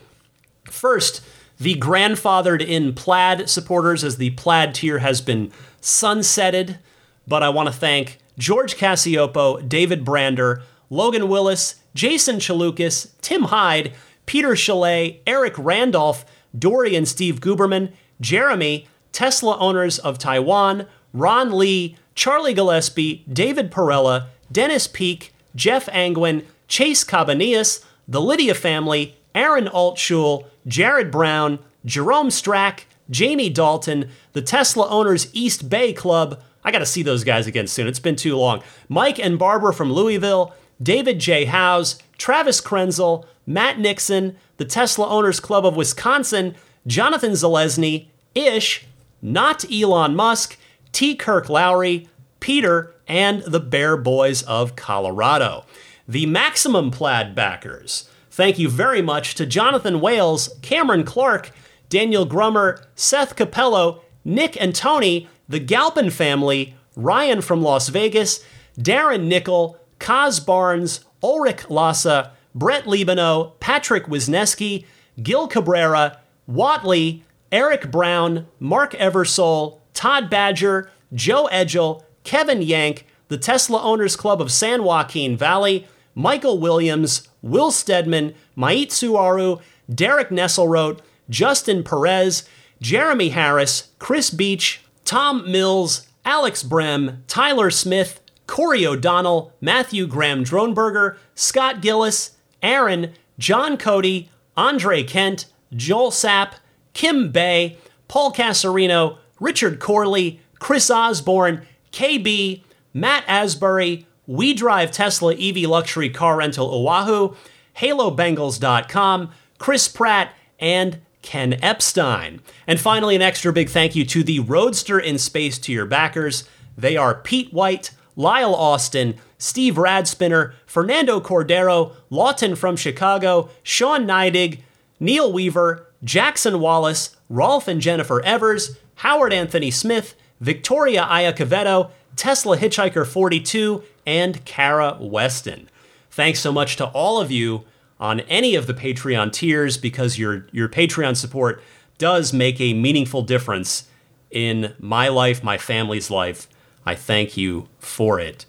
[0.65, 1.21] First,
[1.59, 5.51] the grandfathered in Plaid supporters, as the Plaid tier has been
[5.81, 6.79] sunsetted.
[7.27, 13.93] But I want to thank George Cassiopo, David Brander, Logan Willis, Jason Chalukas, Tim Hyde,
[14.27, 16.25] Peter Chalet, Eric Randolph,
[16.57, 24.27] Dory and Steve Guberman, Jeremy, Tesla owners of Taiwan, Ron Lee, Charlie Gillespie, David Perella,
[24.51, 32.81] Dennis Peak, Jeff Angwin, Chase Cabanillas, the Lydia family, Aaron Altschul, Jared Brown, Jerome Strack,
[33.09, 36.41] Jamie Dalton, the Tesla Owners East Bay Club.
[36.63, 37.87] I got to see those guys again soon.
[37.87, 38.61] It's been too long.
[38.87, 41.45] Mike and Barbara from Louisville, David J.
[41.45, 46.55] Howes, Travis Krenzel, Matt Nixon, the Tesla Owners Club of Wisconsin,
[46.87, 48.85] Jonathan Zalesny, Ish,
[49.21, 50.57] not Elon Musk,
[50.91, 51.15] T.
[51.15, 52.07] Kirk Lowry,
[52.39, 55.65] Peter, and the Bear Boys of Colorado.
[56.07, 58.09] the Maximum Plaid backers.
[58.29, 61.51] Thank you very much to Jonathan Wales, Cameron Clark,
[61.89, 68.43] Daniel Grummer, Seth Capello, Nick and Tony, the Galpin family, Ryan from Las Vegas,
[68.77, 74.85] Darren Nickel, Kaz Barnes, Ulrich Lassa, Brett Libano, Patrick Wisneski,
[75.21, 83.81] Gil Cabrera, Watley, Eric Brown, Mark Eversole, Todd Badger, Joe Edgel, Kevin Yank, the Tesla
[83.81, 89.61] Owners Club of San Joaquin Valley, Michael Williams, Will Stedman, Mait Suaru,
[89.93, 90.99] Derek Nesselrote,
[91.29, 92.43] Justin Perez,
[92.81, 98.20] Jeremy Harris, Chris Beach, Tom Mills, Alex Brem, Tyler Smith,
[98.51, 106.55] Corey O'Donnell, Matthew Graham Dronberger, Scott Gillis, Aaron, John Cody, Andre Kent, Joel Sapp,
[106.91, 107.77] Kim Bay,
[108.09, 112.61] Paul Casarino, Richard Corley, Chris Osborne, KB,
[112.93, 117.37] Matt Asbury, We Drive Tesla EV Luxury Car Rental Oahu,
[117.77, 122.41] HaloBengals.com, Chris Pratt, and Ken Epstein.
[122.67, 126.43] And finally, an extra big thank you to the Roadster in Space to your backers.
[126.77, 134.59] They are Pete White, Lyle Austin, Steve Radspinner, Fernando Cordero, Lawton from Chicago, Sean Neidig,
[134.99, 143.05] Neil Weaver, Jackson Wallace, Rolf and Jennifer Evers, Howard Anthony Smith, Victoria Iacovetto, Tesla Hitchhiker
[143.05, 145.69] 42, and Kara Weston.
[146.09, 147.63] Thanks so much to all of you
[147.99, 151.61] on any of the Patreon tiers because your your Patreon support
[151.97, 153.87] does make a meaningful difference
[154.31, 156.47] in my life, my family's life.
[156.85, 158.45] I thank you for it.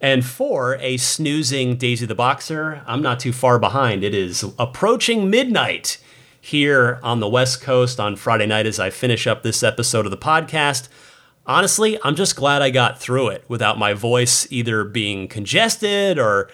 [0.00, 4.02] And for a snoozing Daisy the Boxer, I'm not too far behind.
[4.02, 5.98] It is approaching midnight
[6.40, 10.10] here on the West Coast on Friday night as I finish up this episode of
[10.10, 10.88] the podcast.
[11.46, 16.50] Honestly, I'm just glad I got through it without my voice either being congested or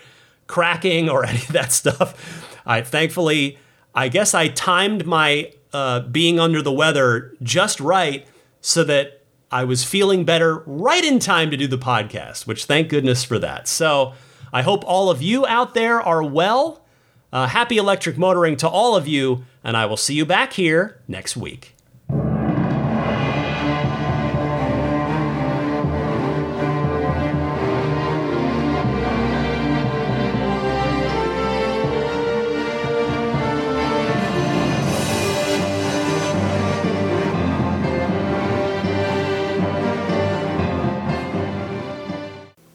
[0.47, 2.61] cracking or any of that stuff.
[2.67, 3.59] I thankfully,
[3.95, 8.27] I guess I timed my uh, being under the weather just right
[8.61, 9.18] so that
[9.51, 13.39] I was feeling better right in time to do the podcast, which thank goodness for
[13.39, 13.67] that.
[13.67, 14.13] So
[14.53, 16.85] I hope all of you out there are well.
[17.33, 21.01] Uh, happy electric motoring to all of you, and I will see you back here
[21.09, 21.75] next week.